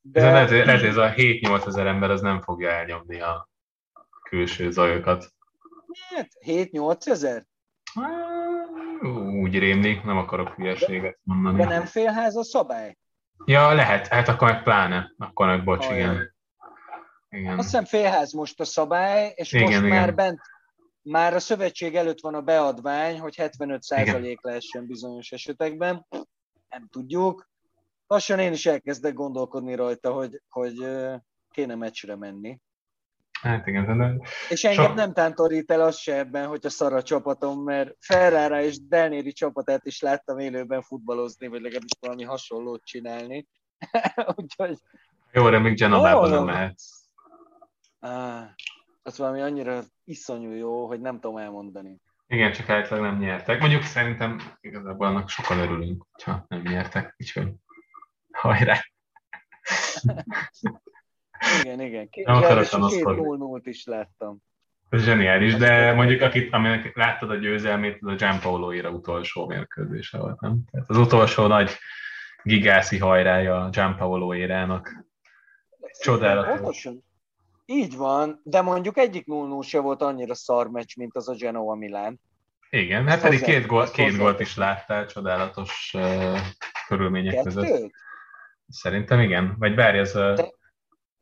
[0.00, 0.20] De...
[0.20, 3.48] Ez lehet, lehet, ez a 7-8 ezer ember az nem fogja elnyomni a
[4.22, 5.32] külső zajokat.
[6.08, 7.46] Hát, 7-8 ezer?
[9.40, 11.56] Úgy rémlik, nem akarok hülyeséget mondani.
[11.56, 12.96] De nem félház a szabály?
[13.44, 15.98] Ja, lehet, hát akkor meg pláne, akkor meg bocs, Ajaj.
[15.98, 16.38] igen.
[17.30, 17.58] Igen.
[17.58, 19.88] Azt hiszem félház most a szabály, és igen, most igen.
[19.88, 20.40] már bent,
[21.02, 26.06] már a szövetség előtt van a beadvány, hogy 75% lehessen bizonyos esetekben.
[26.68, 27.48] Nem tudjuk.
[28.06, 30.86] Lassan én is elkezdek gondolkodni rajta, hogy, hogy
[31.50, 32.58] kéne meccsre menni.
[33.40, 34.28] Hát igen, de...
[34.48, 34.94] És engem so...
[34.94, 39.32] nem tántorít el az se ebben, hogy a szar a csapatom, mert Ferrara és Delnéri
[39.32, 43.48] csapatát is láttam élőben futballozni, vagy legalábbis valami hasonlót csinálni.
[44.36, 44.78] Úgyhogy...
[45.32, 46.99] Jó, de még Genovában nem mehetsz.
[48.00, 48.44] Ah,
[49.02, 52.00] az valami annyira iszonyú jó, hogy nem tudom elmondani.
[52.26, 53.60] Igen, csak általában nem nyertek.
[53.60, 57.52] Mondjuk szerintem igazából annak sokan örülünk, ha nem nyertek, úgyhogy
[58.32, 58.78] hajrá!
[61.62, 62.08] igen, igen.
[62.08, 64.38] Két, nem akarok két 0 is láttam.
[64.88, 70.40] Ez zseniális, de mondjuk akit, aminek láttad a győzelmét, az a Gianpaolo-ira utolsó mérkőzése volt,
[70.40, 70.64] nem?
[70.70, 71.70] Tehát az utolsó nagy
[72.42, 75.04] gigászi hajrája a Gianpaolo érának.
[76.00, 76.54] Csodálatos.
[76.54, 77.04] Pontosan,
[77.70, 81.74] így van, de mondjuk egyik 0 se volt annyira szar meccs, mint az a Genoa
[81.74, 82.20] Milán.
[82.70, 86.38] Igen, hát pedig két, gól, két gólt is láttál csodálatos uh,
[86.86, 87.54] körülmények Kettőt?
[87.54, 87.90] között.
[88.68, 90.16] Szerintem igen, vagy várj, ez...
[90.16, 90.48] Uh...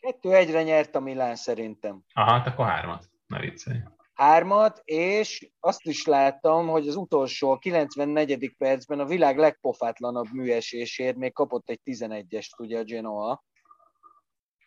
[0.00, 2.02] Kettő egyre nyert a Milán szerintem.
[2.12, 3.78] Aha, hát akkor hármat, ne viccelj.
[4.14, 8.54] Hármat, és azt is láttam, hogy az utolsó, a 94.
[8.58, 13.44] percben a világ legpofátlanabb műesésért még kapott egy 11-est ugye a Genoa,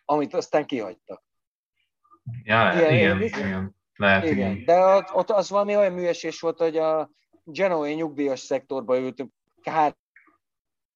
[0.04, 1.22] amit aztán kihagytak.
[2.42, 3.76] Ja, igen, igen, igen, igen.
[3.96, 4.50] Lehet, igen.
[4.50, 4.64] igen.
[4.64, 7.10] De ott, ott az valami olyan műesés volt, hogy a
[7.44, 9.32] Genoai nyugdíjas szektorba ültünk
[9.62, 9.98] hát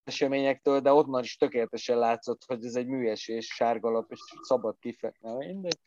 [0.05, 5.35] eseményektől, de ott már is tökéletesen látszott, hogy ez egy műesés, sárgalap, és szabad kifekne.
[5.35, 5.81] Mindegy.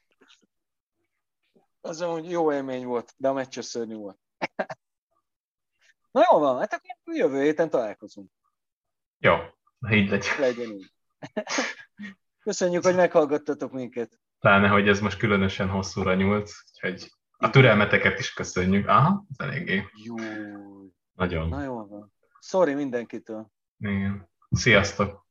[1.82, 4.20] Az hogy jó élmény volt, de a meccs szörnyű volt.
[6.12, 8.32] Na jó van, hát akkor jövő héten találkozunk.
[9.18, 9.36] Jó,
[9.90, 10.40] így legyen.
[10.40, 10.92] Legyen így.
[12.44, 14.20] Köszönjük, hogy meghallgattatok minket.
[14.40, 18.88] Pláne, hogy ez most különösen hosszúra nyúlt, úgyhogy a türelmeteket is köszönjük.
[18.88, 19.86] Aha, ez eléggé.
[20.06, 20.16] Jó.
[21.14, 21.50] Nagyon.
[21.50, 22.14] Na jó van.
[22.40, 23.52] Sorry mindenkitől.
[23.78, 24.30] Igen.
[24.52, 25.28] Sziasztok!